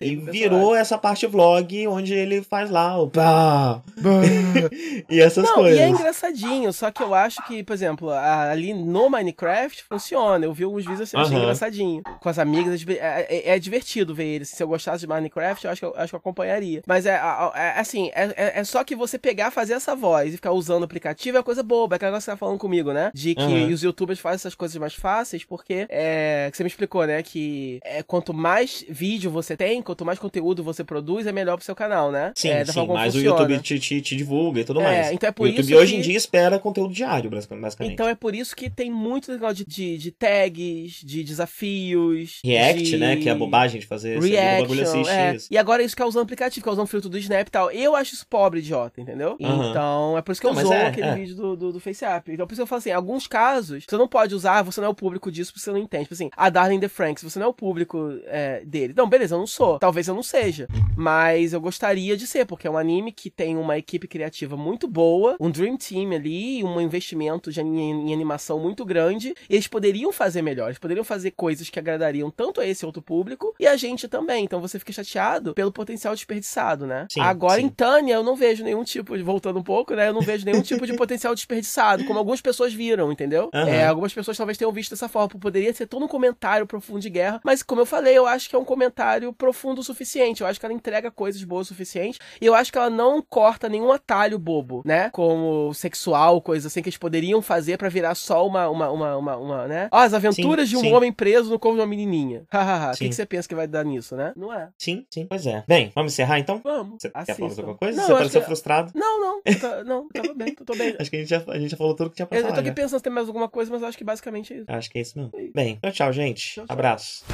[0.00, 3.06] e virou essa parte vlog onde ele faz lá o.
[3.06, 3.80] Bah,
[5.08, 5.78] e essas não, coisas.
[5.78, 10.44] E é engraçadinho, só que eu acho que, por exemplo, ali no Minecraft funciona.
[10.44, 11.42] Eu vi alguns vídeos assim, achei uhum.
[11.42, 12.02] engraçadinho.
[12.20, 14.48] Com as amigas, é, é, é, divertido ver eles.
[14.48, 16.82] Se eu gostasse de Minecraft, eu acho que eu, acho que eu acompanharia.
[16.86, 17.20] Mas é,
[17.54, 20.82] é assim, é, é, é, só que você pegar, fazer essa voz e ficar usando
[20.82, 21.94] o aplicativo é coisa boba.
[21.94, 23.10] É aquela coisa que você tá falando comigo, né?
[23.14, 23.72] De que uhum.
[23.72, 26.48] os youtubers fazem essas coisas mais fáceis porque é.
[26.50, 27.22] Que você me explicou, né?
[27.22, 31.64] Que é, quanto mais vídeo você tem, quanto mais conteúdo você produz, é melhor pro
[31.64, 32.32] seu canal, né?
[32.34, 33.36] Sim, é, sim mais funciona.
[33.36, 35.12] o YouTube te, te, te, divulga e tudo mais.
[35.12, 35.98] Então é por o YouTube isso hoje que...
[35.98, 37.76] em dia espera conteúdo diário, basicamente.
[37.92, 42.40] Então é por isso que tem muito legal de, de, de tags, de desafios.
[42.44, 42.96] React, de...
[42.96, 43.16] né?
[43.16, 44.20] Que é a bobagem de fazer.
[44.20, 45.36] Reaction, é.
[45.50, 47.70] E agora isso que é aplicativo, que é filtro do Snap e tal.
[47.70, 49.36] Eu acho isso pobre, idiota, entendeu?
[49.40, 49.70] Uhum.
[49.70, 51.14] Então é por isso que eu uso é, aquele é.
[51.14, 52.32] vídeo do, do, do FaceApp.
[52.32, 54.88] Então por isso que eu falo assim, alguns casos, você não pode usar, você não
[54.88, 56.04] é o público disso, porque você não entende.
[56.04, 58.92] Tipo assim, a Darling The Franks, você não é o público é, dele.
[58.96, 59.78] Não, beleza, eu não sou.
[59.78, 60.68] Talvez eu não seja.
[60.96, 64.86] Mas eu gostaria de ser, porque é um anime que tem uma equipe criativa muito
[64.86, 69.34] boa, um Dream Team ali, um investimento de, em, em animação muito grande.
[69.48, 73.02] E eles poderiam fazer melhor, eles poderiam fazer coisas que agradariam tanto a esse outro
[73.02, 74.44] público e a gente também.
[74.44, 77.06] Então você fica chateado pelo potencial desperdiçado, né?
[77.10, 77.66] Sim, Agora sim.
[77.66, 80.08] em Tânia eu não vejo nenhum tipo, voltando um pouco, né?
[80.08, 83.50] Eu não vejo nenhum tipo de potencial desperdiçado, como algumas pessoas viram, entendeu?
[83.52, 83.60] Uhum.
[83.60, 85.28] É, algumas pessoas talvez tenham visto dessa forma.
[85.28, 88.56] Poderia ser todo um comentário profundo de guerra, mas como eu falei, eu acho que
[88.56, 88.99] é um comentário
[89.36, 90.40] profundo o suficiente.
[90.40, 93.22] Eu acho que ela entrega coisas boas o suficiente e eu acho que ela não
[93.22, 95.10] corta nenhum atalho bobo, né?
[95.10, 99.36] Como sexual, coisas assim que eles poderiam fazer para virar só uma, uma, uma, uma,
[99.36, 99.88] uma né?
[99.92, 100.94] Ó, as aventuras sim, de um sim.
[100.94, 102.44] homem preso no corpo de uma menininha.
[102.50, 102.92] Hahaha.
[102.92, 104.32] o que, que, você pensa que vai dar nisso, né?
[104.36, 104.68] Não é.
[104.78, 105.64] Sim, sim, pois é.
[105.66, 106.60] Bem, vamos encerrar então?
[106.62, 106.96] Vamos.
[107.00, 108.00] Você quer falar alguma coisa?
[108.00, 108.46] Não, você pareceu que...
[108.46, 108.92] frustrado?
[108.94, 109.40] Não, não.
[109.60, 110.96] Tá, não, tava bem, tô bem.
[110.98, 112.52] acho que a gente, já, a gente já falou tudo que tinha pra eu, falar.
[112.52, 112.74] Eu tô aqui já.
[112.74, 114.64] pensando se tem mais alguma coisa, mas acho que basicamente é isso.
[114.68, 115.32] Acho que é isso mesmo.
[115.34, 115.50] É.
[115.54, 116.54] Bem, então tchau, gente.
[116.54, 116.72] Tchau, tchau.
[116.72, 117.24] Abraço.